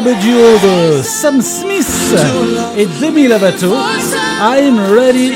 superbe 0.00 0.20
duo 0.20 0.58
de 0.62 1.02
Sam 1.02 1.40
Smith 1.42 2.16
et 2.76 2.86
Demi 3.00 3.28
Lovato, 3.28 3.74
I'm 4.40 4.78
Ready. 4.94 5.32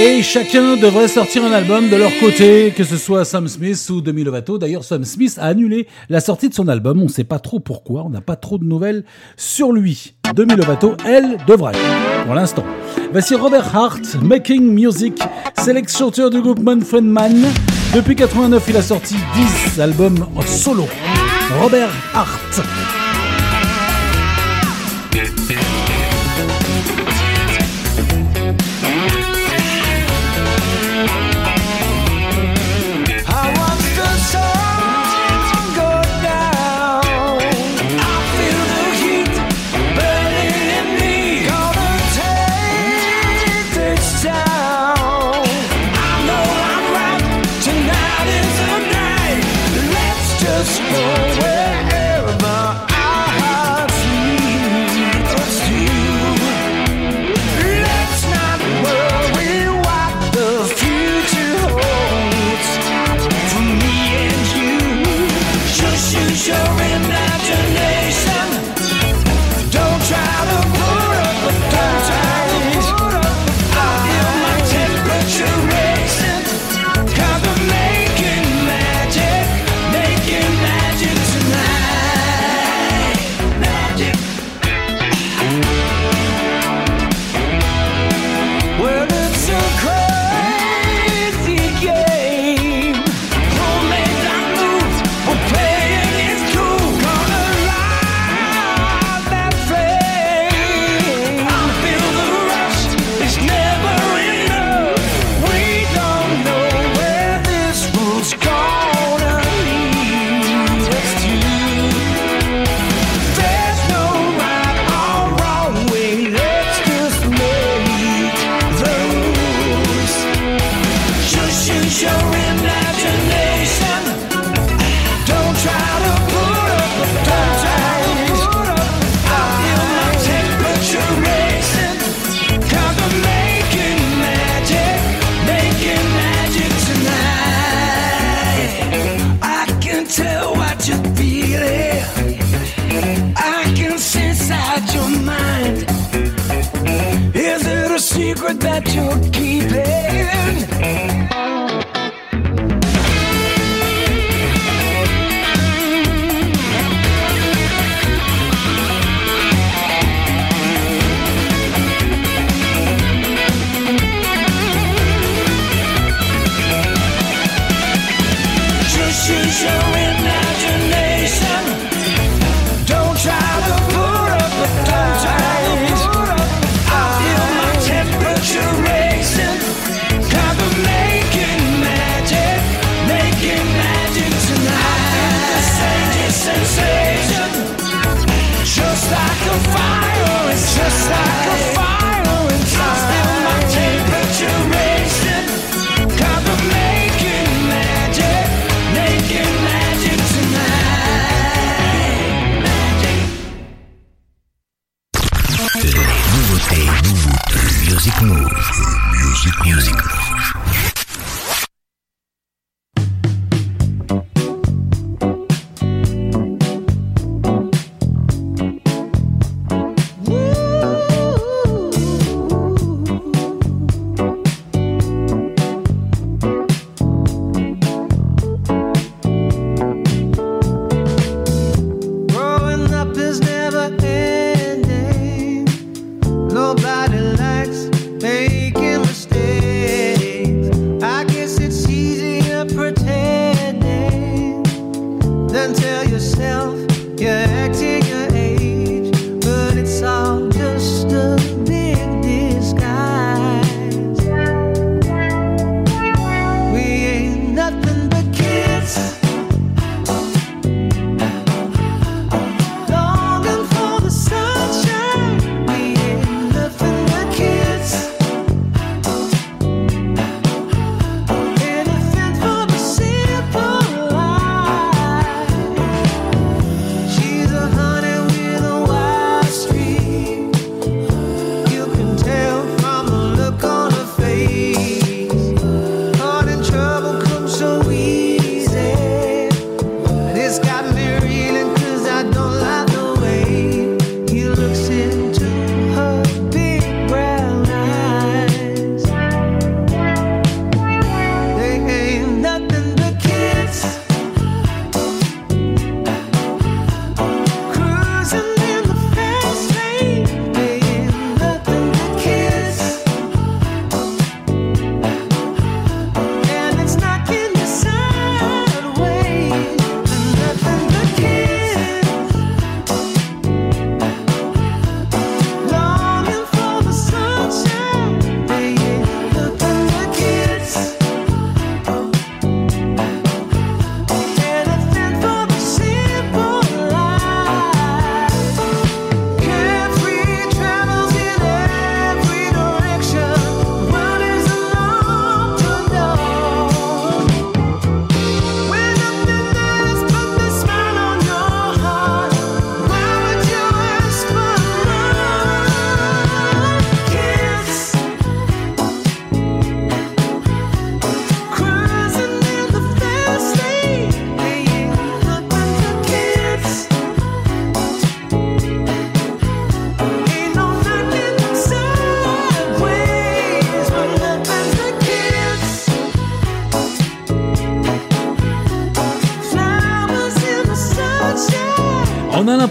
Et 0.00 0.22
chacun 0.22 0.76
devrait 0.76 1.06
sortir 1.06 1.44
un 1.44 1.52
album 1.52 1.88
de 1.88 1.96
leur 1.96 2.10
côté, 2.18 2.72
que 2.76 2.82
ce 2.82 2.96
soit 2.96 3.24
Sam 3.24 3.46
Smith 3.46 3.88
ou 3.90 4.00
Demi 4.00 4.24
Lovato. 4.24 4.58
D'ailleurs, 4.58 4.82
Sam 4.82 5.04
Smith 5.04 5.38
a 5.40 5.46
annulé 5.46 5.86
la 6.08 6.20
sortie 6.20 6.48
de 6.48 6.54
son 6.54 6.66
album. 6.66 7.00
On 7.00 7.04
ne 7.04 7.08
sait 7.08 7.24
pas 7.24 7.38
trop 7.38 7.60
pourquoi, 7.60 8.02
on 8.04 8.10
n'a 8.10 8.20
pas 8.20 8.36
trop 8.36 8.58
de 8.58 8.64
nouvelles 8.64 9.04
sur 9.36 9.70
lui. 9.70 10.14
Demi 10.34 10.56
Lovato, 10.56 10.96
elle, 11.06 11.36
devrait, 11.46 11.76
pour 12.24 12.34
l'instant. 12.34 12.64
Voici 13.12 13.36
Robert 13.36 13.76
Hart, 13.76 14.16
Making 14.22 14.72
Music, 14.72 15.20
sélectionneur 15.58 16.30
du 16.30 16.40
groupe 16.40 16.60
Manfred 16.60 17.04
Mann. 17.04 17.44
Depuis 17.94 18.16
89, 18.16 18.64
il 18.68 18.76
a 18.76 18.82
sorti 18.82 19.14
10 19.74 19.80
albums 19.80 20.26
en 20.34 20.42
solo. 20.42 20.86
Robert 21.50 21.90
Hart. 22.12 22.93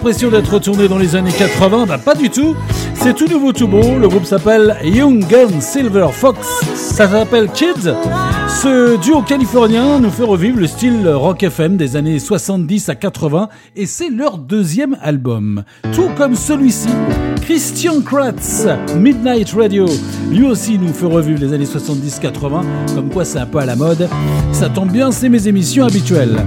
L'impression 0.03 0.31
d'être 0.31 0.53
retourné 0.53 0.89
dans 0.89 0.97
les 0.97 1.15
années 1.15 1.31
80 1.31 1.85
Bah 1.85 1.97
pas 1.97 2.13
du 2.13 2.29
tout. 2.29 2.57
C'est 3.03 3.13
tout 3.13 3.27
nouveau, 3.27 3.51
tout 3.51 3.67
beau. 3.67 3.99
Le 3.99 4.07
groupe 4.07 4.23
s'appelle 4.23 4.77
Young 4.81 5.27
Gun 5.27 5.59
Silver 5.59 6.07
Fox. 6.13 6.47
Ça 6.73 7.05
s'appelle 7.05 7.49
Kids. 7.49 7.91
Ce 8.47 8.97
duo 8.97 9.21
californien 9.21 9.99
nous 9.99 10.09
fait 10.09 10.23
revivre 10.23 10.57
le 10.57 10.67
style 10.67 11.05
rock 11.09 11.43
FM 11.43 11.75
des 11.75 11.97
années 11.97 12.17
70 12.17 12.87
à 12.87 12.95
80 12.95 13.49
et 13.75 13.87
c'est 13.87 14.09
leur 14.09 14.37
deuxième 14.37 14.97
album. 15.01 15.65
Tout 15.93 16.11
comme 16.15 16.35
celui-ci. 16.35 16.87
Christian 17.41 17.99
Kratz, 17.99 18.67
Midnight 18.95 19.51
Radio, 19.51 19.85
lui 20.31 20.45
aussi 20.45 20.79
nous 20.79 20.93
fait 20.93 21.05
revivre 21.05 21.41
les 21.41 21.51
années 21.51 21.65
70-80, 21.65 22.61
comme 22.95 23.09
quoi 23.09 23.25
c'est 23.25 23.39
un 23.39 23.45
peu 23.45 23.57
à 23.57 23.65
la 23.65 23.75
mode. 23.75 24.07
Ça 24.53 24.69
tombe 24.69 24.91
bien, 24.91 25.11
c'est 25.11 25.27
mes 25.27 25.49
émissions 25.49 25.85
habituelles. 25.85 26.37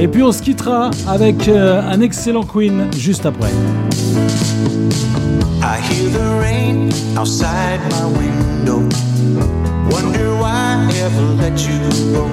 Et 0.00 0.08
puis 0.08 0.22
on 0.22 0.32
se 0.32 0.40
quittera 0.40 0.90
avec 1.06 1.48
euh, 1.48 1.82
un 1.82 2.00
excellent 2.00 2.44
Queen 2.44 2.86
juste 2.96 3.26
après. 3.26 3.50
I 5.68 5.80
hear 5.80 6.08
the 6.08 6.40
rain 6.40 6.90
outside 7.14 7.80
my 7.90 8.06
window. 8.06 8.78
Wonder 9.90 10.34
why 10.34 10.88
I 10.88 10.94
ever 11.04 11.26
let 11.42 11.60
you 11.68 11.78
go. 12.10 12.24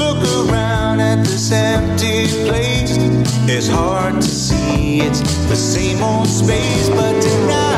Look 0.00 0.20
around 0.50 0.98
at 0.98 1.24
this 1.24 1.52
empty 1.52 2.26
place. 2.48 2.96
It's 3.48 3.68
hard 3.68 4.16
to 4.16 4.22
see 4.22 5.02
it's 5.02 5.20
the 5.46 5.54
same 5.54 6.02
old 6.02 6.26
space, 6.26 6.88
but 6.88 7.22
tonight 7.22 7.71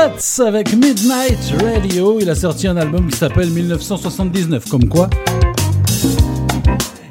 Avec 0.00 0.72
Midnight 0.72 1.52
Radio. 1.62 2.20
Il 2.20 2.30
a 2.30 2.34
sorti 2.34 2.66
un 2.66 2.78
album 2.78 3.06
qui 3.06 3.18
s'appelle 3.18 3.50
1979. 3.50 4.66
Comme 4.70 4.88
quoi 4.88 5.10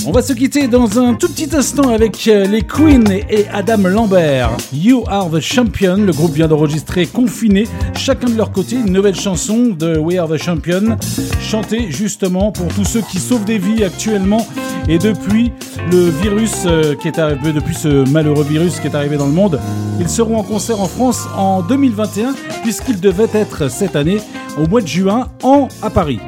On 0.05 0.11
va 0.11 0.21
se 0.21 0.31
quitter 0.31 0.67
dans 0.67 0.97
un 0.97 1.13
tout 1.13 1.27
petit 1.27 1.53
instant 1.53 1.89
avec 1.89 2.25
euh, 2.27 2.45
les 2.45 2.61
Queen 2.61 3.03
et 3.11 3.45
Adam 3.51 3.89
Lambert. 3.89 4.51
You 4.73 5.03
Are 5.07 5.29
the 5.29 5.41
Champion. 5.41 5.97
Le 5.97 6.13
groupe 6.13 6.33
vient 6.33 6.47
d'enregistrer 6.47 7.05
confiné, 7.05 7.67
chacun 7.97 8.29
de 8.29 8.37
leur 8.37 8.51
côté, 8.51 8.77
une 8.77 8.93
nouvelle 8.93 9.15
chanson 9.15 9.75
de 9.77 9.97
We 9.97 10.17
Are 10.17 10.29
the 10.29 10.37
Champion, 10.37 10.97
chantée 11.41 11.91
justement 11.91 12.53
pour 12.53 12.67
tous 12.69 12.85
ceux 12.85 13.01
qui 13.01 13.19
sauvent 13.19 13.43
des 13.43 13.57
vies 13.57 13.83
actuellement 13.83 14.47
et 14.87 14.99
depuis 14.99 15.51
le 15.91 16.09
virus 16.09 16.63
euh, 16.65 16.95
qui 16.95 17.09
est 17.09 17.19
arrivé, 17.19 17.51
depuis 17.51 17.75
ce 17.75 18.09
malheureux 18.09 18.45
virus 18.45 18.79
qui 18.79 18.87
est 18.87 18.95
arrivé 18.95 19.17
dans 19.17 19.27
le 19.27 19.33
monde. 19.33 19.59
Ils 19.99 20.09
seront 20.09 20.37
en 20.37 20.43
concert 20.43 20.79
en 20.79 20.87
France 20.87 21.27
en 21.35 21.61
2021 21.61 22.35
puisqu'ils 22.63 23.01
devaient 23.01 23.29
être 23.33 23.69
cette 23.69 23.97
année 23.97 24.21
au 24.57 24.65
mois 24.65 24.81
de 24.81 24.87
juin 24.87 25.27
en, 25.43 25.67
à 25.81 25.89
Paris. 25.89 26.19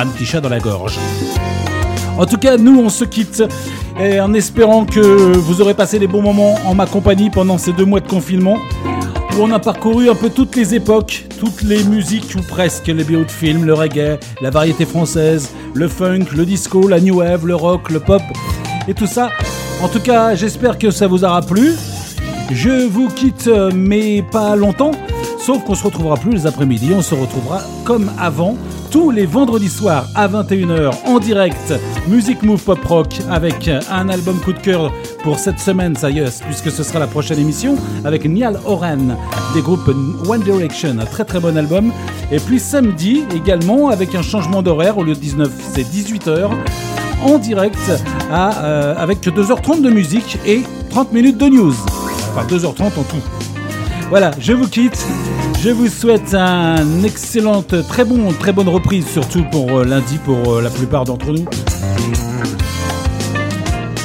Un 0.00 0.06
petit 0.06 0.26
chat 0.26 0.40
dans 0.40 0.48
la 0.48 0.60
gorge. 0.60 0.96
En 2.18 2.24
tout 2.24 2.36
cas, 2.36 2.56
nous, 2.56 2.78
on 2.78 2.88
se 2.88 3.04
quitte 3.04 3.42
en 3.98 4.32
espérant 4.32 4.84
que 4.84 5.00
vous 5.00 5.60
aurez 5.60 5.74
passé 5.74 5.98
des 5.98 6.06
bons 6.06 6.22
moments 6.22 6.54
en 6.66 6.74
ma 6.74 6.86
compagnie 6.86 7.30
pendant 7.30 7.58
ces 7.58 7.72
deux 7.72 7.84
mois 7.84 7.98
de 7.98 8.06
confinement, 8.06 8.58
où 9.32 9.42
on 9.42 9.50
a 9.50 9.58
parcouru 9.58 10.08
un 10.08 10.14
peu 10.14 10.30
toutes 10.30 10.54
les 10.54 10.76
époques, 10.76 11.24
toutes 11.40 11.62
les 11.62 11.82
musiques 11.82 12.32
ou 12.36 12.42
presque, 12.42 12.86
les 12.86 13.02
BO 13.02 13.24
de 13.24 13.30
films, 13.30 13.64
le 13.64 13.74
reggae, 13.74 14.20
la 14.40 14.50
variété 14.50 14.86
française, 14.86 15.50
le 15.74 15.88
funk, 15.88 16.26
le 16.32 16.46
disco, 16.46 16.86
la 16.86 17.00
new 17.00 17.16
wave, 17.16 17.44
le 17.44 17.56
rock, 17.56 17.90
le 17.90 17.98
pop 17.98 18.22
et 18.86 18.94
tout 18.94 19.08
ça. 19.08 19.30
En 19.82 19.88
tout 19.88 20.00
cas, 20.00 20.36
j'espère 20.36 20.78
que 20.78 20.92
ça 20.92 21.08
vous 21.08 21.24
aura 21.24 21.42
plu. 21.42 21.72
Je 22.52 22.86
vous 22.86 23.08
quitte, 23.08 23.48
euh, 23.48 23.72
mais 23.74 24.22
pas 24.22 24.54
longtemps. 24.54 24.92
Sauf 25.40 25.64
qu'on 25.64 25.74
se 25.74 25.82
retrouvera 25.82 26.16
plus 26.16 26.32
les 26.32 26.46
après-midi. 26.46 26.92
On 26.94 27.02
se 27.02 27.16
retrouvera 27.16 27.62
comme 27.84 28.12
avant, 28.18 28.56
tous 28.90 29.10
les 29.10 29.26
vendredis 29.26 29.68
soirs 29.68 30.06
à 30.14 30.28
21h 30.28 30.92
en 31.06 31.18
direct. 31.18 31.74
Music 32.08 32.42
Move 32.42 32.62
Pop 32.62 32.84
Rock 32.84 33.20
avec 33.30 33.68
un 33.68 34.08
album 34.08 34.38
coup 34.40 34.52
de 34.52 34.58
cœur 34.58 34.92
pour 35.22 35.38
cette 35.38 35.58
semaine, 35.58 35.96
ça 35.96 36.10
y 36.10 36.20
est, 36.20 36.42
puisque 36.44 36.70
ce 36.70 36.82
sera 36.82 36.98
la 36.98 37.06
prochaine 37.06 37.38
émission 37.38 37.76
avec 38.04 38.24
Niall 38.24 38.58
Horan 38.64 39.16
des 39.54 39.62
groupes 39.62 39.88
One 40.28 40.42
Direction. 40.42 40.98
Un 40.98 41.04
très 41.04 41.24
très 41.24 41.40
bon 41.40 41.56
album. 41.56 41.92
Et 42.30 42.38
puis 42.38 42.58
samedi 42.60 43.24
également 43.34 43.88
avec 43.88 44.14
un 44.14 44.22
changement 44.22 44.62
d'horaire. 44.62 44.98
Au 44.98 45.04
lieu 45.04 45.14
de 45.14 45.20
19, 45.20 45.50
c'est 45.74 45.82
18h 45.82 46.50
en 47.22 47.38
direct 47.38 47.78
euh, 48.30 48.94
avec 48.96 49.20
2h30 49.20 49.82
de 49.82 49.90
musique 49.90 50.38
et 50.46 50.62
30 50.90 51.12
minutes 51.12 51.38
de 51.38 51.46
news. 51.46 51.74
Enfin 52.34 52.46
2h30 52.46 52.84
en 52.84 53.02
tout. 53.02 53.22
Voilà, 54.10 54.30
je 54.40 54.52
vous 54.52 54.68
quitte. 54.68 55.06
Je 55.60 55.70
vous 55.70 55.88
souhaite 55.88 56.34
un 56.34 57.02
excellente, 57.02 57.74
très 57.88 58.04
bon, 58.04 58.32
très 58.32 58.52
bonne 58.52 58.68
reprise, 58.68 59.08
surtout 59.08 59.42
pour 59.50 59.78
euh, 59.78 59.84
lundi 59.84 60.16
pour 60.18 60.54
euh, 60.54 60.62
la 60.62 60.70
plupart 60.70 61.04
d'entre 61.04 61.32
nous. 61.32 61.44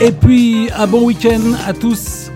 Et 0.02 0.12
puis, 0.12 0.70
un 0.76 0.88
bon 0.88 1.06
week-end 1.06 1.42
à 1.68 1.74
tous. 1.74 2.32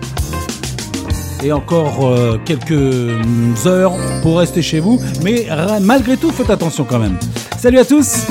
Et 1.42 1.50
encore 1.50 2.06
euh, 2.06 2.38
quelques 2.44 3.66
heures 3.66 3.96
pour 4.22 4.38
rester 4.38 4.62
chez 4.62 4.78
vous. 4.78 5.00
Mais 5.24 5.48
malgré 5.82 6.16
tout, 6.16 6.30
faites 6.30 6.50
attention 6.50 6.84
quand 6.84 7.00
même. 7.00 7.18
Salut 7.58 7.78
à 7.78 7.84
tous 7.84 8.28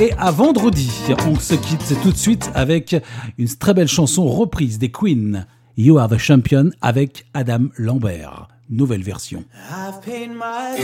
et 0.00 0.12
à 0.16 0.30
vendredi. 0.30 0.90
On 1.30 1.38
se 1.38 1.54
quitte 1.54 2.00
tout 2.02 2.12
de 2.12 2.16
suite 2.16 2.50
avec 2.54 2.96
une 3.36 3.48
très 3.48 3.74
belle 3.74 3.88
chanson 3.88 4.26
reprise 4.26 4.78
des 4.78 4.90
Queen. 4.90 5.46
You 5.76 5.98
are 5.98 6.08
the 6.08 6.18
champion 6.18 6.70
avec 6.80 7.26
Adam 7.34 7.68
Lambert. 7.76 8.48
Nouvelle 8.70 9.02
version. 9.02 9.44
Paid 10.04 10.30
my 10.30 10.76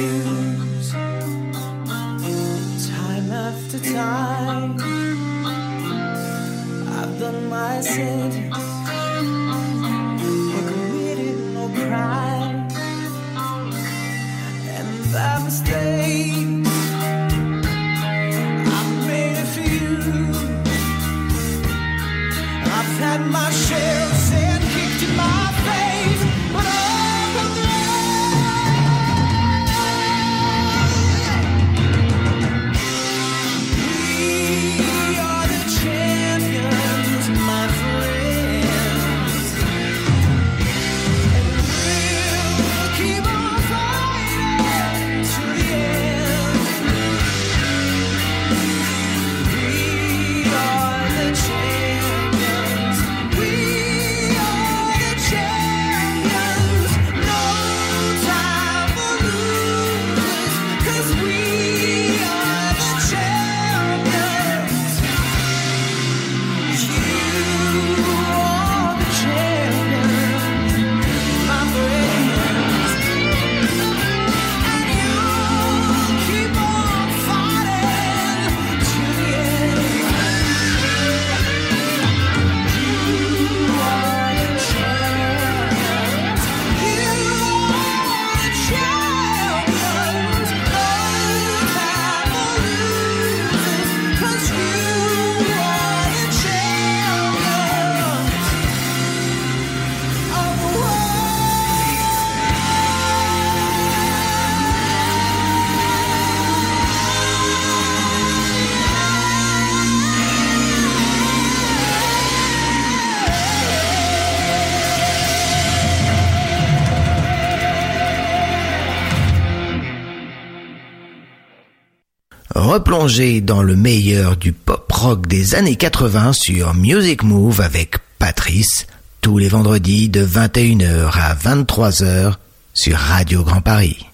Replongez 122.76 123.40
dans 123.40 123.62
le 123.62 123.74
meilleur 123.74 124.36
du 124.36 124.52
pop 124.52 124.84
rock 124.92 125.26
des 125.26 125.54
années 125.54 125.76
80 125.76 126.34
sur 126.34 126.74
Music 126.74 127.22
Move 127.22 127.62
avec 127.62 127.94
Patrice, 128.18 128.86
tous 129.22 129.38
les 129.38 129.48
vendredis 129.48 130.10
de 130.10 130.22
21h 130.22 131.10
à 131.14 131.34
23h 131.34 132.34
sur 132.74 132.98
Radio 132.98 133.44
Grand 133.44 133.62
Paris. 133.62 134.04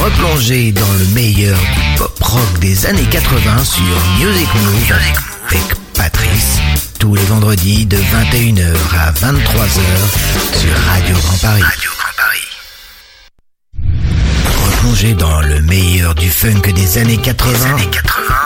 Replongez 0.00 0.72
dans 0.72 0.92
le 0.98 1.04
meilleur 1.14 1.58
du 1.58 1.98
pop 1.98 2.22
rock 2.22 2.58
des 2.60 2.86
années 2.86 3.04
80 3.10 3.64
sur 3.64 3.82
Music 4.18 4.48
Move 4.54 4.98
avec 5.50 5.74
Patrice, 5.92 6.58
tous 6.98 7.14
les 7.14 7.24
vendredis 7.24 7.84
de 7.84 7.98
21h 7.98 8.74
à 8.98 9.12
23h 9.12 10.58
sur 10.58 10.74
Radio 10.74 11.16
Grand 11.16 11.38
Paris. 11.42 11.87
Dans 15.00 15.40
le 15.42 15.62
meilleur 15.62 16.12
du 16.16 16.28
funk 16.28 16.72
des 16.74 16.98
années 16.98 17.18
80, 17.18 17.76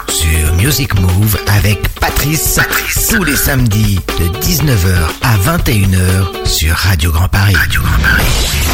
sur 0.09 0.55
Music 0.57 0.93
Move 1.01 1.39
avec 1.47 1.81
Patrice, 1.95 2.61
tous 3.09 3.25
les 3.25 3.37
samedis 3.37 3.99
de 4.19 4.29
19h 4.39 4.99
à 5.23 5.57
21h 5.57 6.47
sur 6.47 6.75
Radio 6.75 7.11
Grand 7.11 7.29
Paris. 7.29 7.55
Radio 7.55 7.81
Grand 7.81 8.03
Paris. 8.03 8.72